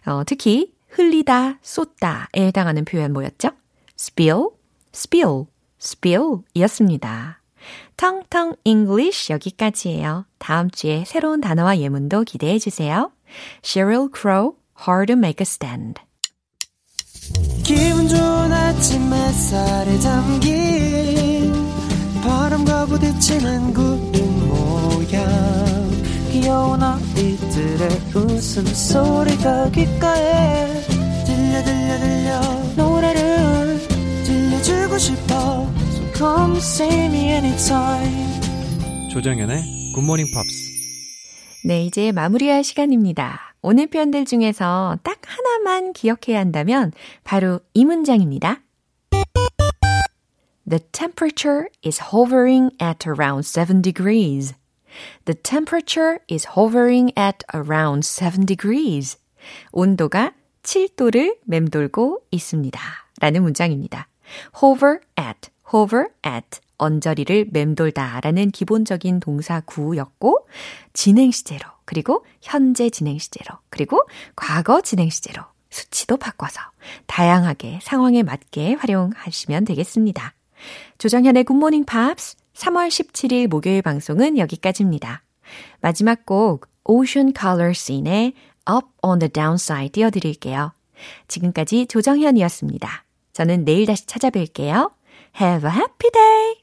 어, 0.06 0.22
특히 0.26 0.74
흘리다, 0.88 1.58
쏟다에 1.62 2.26
해당하는 2.36 2.84
표현 2.84 3.12
뭐였죠? 3.12 3.50
spill, 3.98 4.48
spill, 4.92 5.46
spill 5.80 6.42
이었습니다. 6.54 7.40
텅텅 7.96 8.54
English 8.64 9.32
여기까지예요. 9.32 10.24
다음 10.38 10.70
주에 10.70 11.04
새로운 11.06 11.40
단어와 11.40 11.78
예문도 11.78 12.24
기대해 12.24 12.58
주세요. 12.58 13.12
Sheryl 13.62 14.08
Crow, 14.14 14.56
Hard 14.86 15.12
to 15.12 15.16
Make 15.16 15.40
a 15.40 15.46
Stand. 15.46 16.00
기분 17.62 18.08
좋은 18.08 18.52
아침 18.52 19.12
햇살에 19.12 19.98
담긴 20.00 21.52
바람과 22.22 22.86
부딪히는 22.86 23.72
구름 23.74 24.48
모양. 24.48 25.90
귀여운 26.30 26.82
아이들의 26.82 27.88
웃음소리가 28.14 29.70
귓가에 29.70 30.66
들려 31.26 31.62
들려 31.64 31.98
들려. 31.98 32.40
노래를 32.76 33.80
들려주고 34.24 34.98
싶어. 34.98 35.68
So 35.90 36.12
come 36.14 36.56
see 36.58 37.04
me 37.06 37.18
anytime. 37.30 38.40
조정연의 39.12 39.92
굿모닝 39.94 40.26
팝스 40.32 40.70
네, 41.64 41.84
이제 41.84 42.12
마무리할 42.12 42.62
시간입니다. 42.64 43.54
오늘 43.60 43.86
표현들 43.88 44.24
중에서 44.24 44.96
딱 45.02 45.09
하나만 45.60 45.92
기억해야 45.92 46.38
한다면 46.38 46.92
바로 47.24 47.60
이 47.74 47.84
문장입니다. 47.84 48.62
The 50.68 50.80
temperature 50.92 51.68
is 51.84 52.00
hovering 52.12 52.70
at 52.80 53.06
around 53.08 53.44
7 53.44 53.82
degrees. 53.82 54.54
The 55.24 55.36
temperature 55.42 56.20
is 56.30 56.48
hovering 56.56 57.12
at 57.18 57.44
around 57.54 58.06
7 58.06 58.46
degrees. 58.46 59.18
온도가 59.72 60.32
7도를 60.62 61.36
맴돌고 61.44 62.20
있습니다. 62.30 62.80
라는 63.20 63.42
문장입니다. 63.42 64.08
hover 64.62 65.00
at, 65.18 65.50
hover 65.72 66.08
at, 66.24 66.60
언저리를 66.80 67.48
맴돌다 67.52 68.20
라는 68.20 68.50
기본적인 68.50 69.20
동사 69.20 69.60
구였고, 69.60 70.48
진행 70.92 71.30
시제로, 71.30 71.68
그리고 71.84 72.24
현재 72.40 72.90
진행 72.90 73.18
시제로, 73.18 73.56
그리고 73.68 74.02
과거 74.34 74.80
진행 74.80 75.10
시제로 75.10 75.42
수치도 75.70 76.16
바꿔서 76.16 76.60
다양하게 77.06 77.78
상황에 77.82 78.22
맞게 78.22 78.74
활용하시면 78.74 79.64
되겠습니다. 79.66 80.34
조정현의 80.98 81.44
굿모닝 81.44 81.84
팝스 81.84 82.36
3월 82.54 82.88
17일 82.88 83.48
목요일 83.48 83.82
방송은 83.82 84.38
여기까지입니다. 84.38 85.22
마지막 85.80 86.26
곡 86.26 86.66
Ocean 86.84 87.32
Color 87.38 87.70
Scene의 87.70 88.32
Up 88.70 88.88
on 89.02 89.18
the 89.18 89.30
Downside 89.30 89.90
띄워드릴게요. 89.90 90.72
지금까지 91.28 91.86
조정현이었습니다. 91.86 93.04
저는 93.32 93.64
내일 93.64 93.86
다시 93.86 94.06
찾아뵐게요. 94.06 94.92
Have 95.40 95.68
a 95.68 95.74
happy 95.74 96.10
day! 96.12 96.60